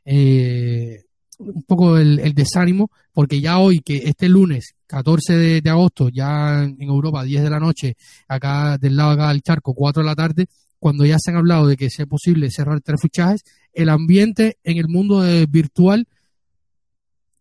[0.06, 1.04] eh,
[1.40, 6.82] un poco el, desánimo, porque ya hoy, que este lunes 14 de, agosto, ya en
[6.82, 7.96] Europa, 10 de la noche,
[8.28, 10.48] acá del lado acá del charco, 4 de la tarde,
[10.84, 14.78] cuando ya se han hablado de que sea posible cerrar tres fichajes, el ambiente en
[14.80, 16.10] el mundo virtual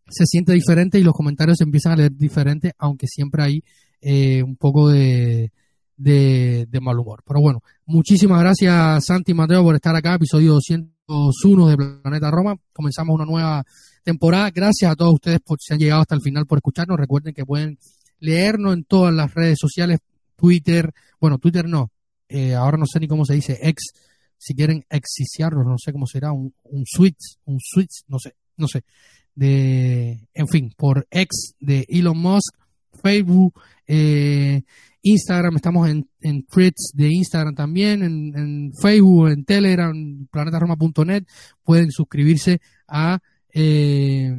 [0.08, 3.64] se siente diferente y los comentarios se empiezan a leer diferente, aunque siempre hay
[4.00, 5.50] eh, un poco de,
[5.96, 7.24] de, de, mal humor.
[7.26, 12.54] Pero bueno, muchísimas gracias Santi y Mateo por estar acá, episodio 201 de Planeta Roma.
[12.72, 13.64] Comenzamos una nueva
[14.04, 14.52] temporada.
[14.52, 16.96] Gracias a todos ustedes por si han llegado hasta el final por escucharnos.
[16.96, 17.76] Recuerden que pueden
[18.20, 19.98] leernos en todas las redes sociales,
[20.36, 21.90] Twitter, bueno, Twitter no,
[22.32, 23.92] eh, ahora no sé ni cómo se dice, ex,
[24.38, 28.66] si quieren exiciarnos, no sé cómo será, un, un switch, un switch, no sé, no
[28.68, 28.84] sé,
[29.34, 32.54] de, en fin, por ex de Elon Musk,
[33.02, 34.62] Facebook, eh,
[35.02, 41.24] Instagram, estamos en, en threads de Instagram también, en, en Facebook, en Telegram, planetaroma.net,
[41.62, 43.18] pueden suscribirse a
[43.52, 44.34] eh,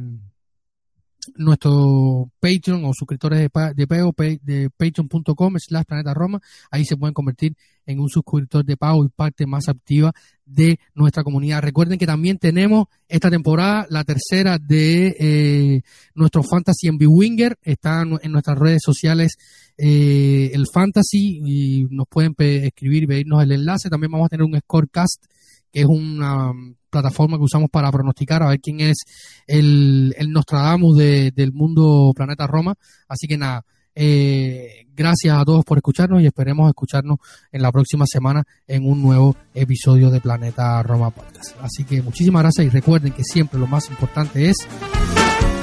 [1.36, 6.40] nuestro Patreon o suscriptores de, de pago de patreon.com slash planeta Roma.
[6.70, 7.56] Ahí se pueden convertir
[7.86, 10.12] en un suscriptor de pago y parte más activa
[10.44, 11.62] de nuestra comunidad.
[11.62, 15.82] Recuerden que también tenemos esta temporada la tercera de eh,
[16.14, 17.58] nuestro Fantasy en Winger.
[17.62, 19.36] Está en nuestras redes sociales
[19.76, 23.90] eh, el Fantasy y nos pueden escribir pedirnos el enlace.
[23.90, 25.24] También vamos a tener un Scorecast
[25.72, 26.52] que es una
[26.94, 28.98] plataforma que usamos para pronosticar a ver quién es
[29.46, 32.74] el, el Nostradamus del mundo Planeta Roma.
[33.08, 33.64] Así que nada,
[33.94, 37.18] eh, gracias a todos por escucharnos y esperemos escucharnos
[37.52, 41.56] en la próxima semana en un nuevo episodio de Planeta Roma Podcast.
[41.60, 44.56] Así que muchísimas gracias y recuerden que siempre lo más importante es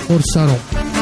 [0.07, 1.00] Forza Roma.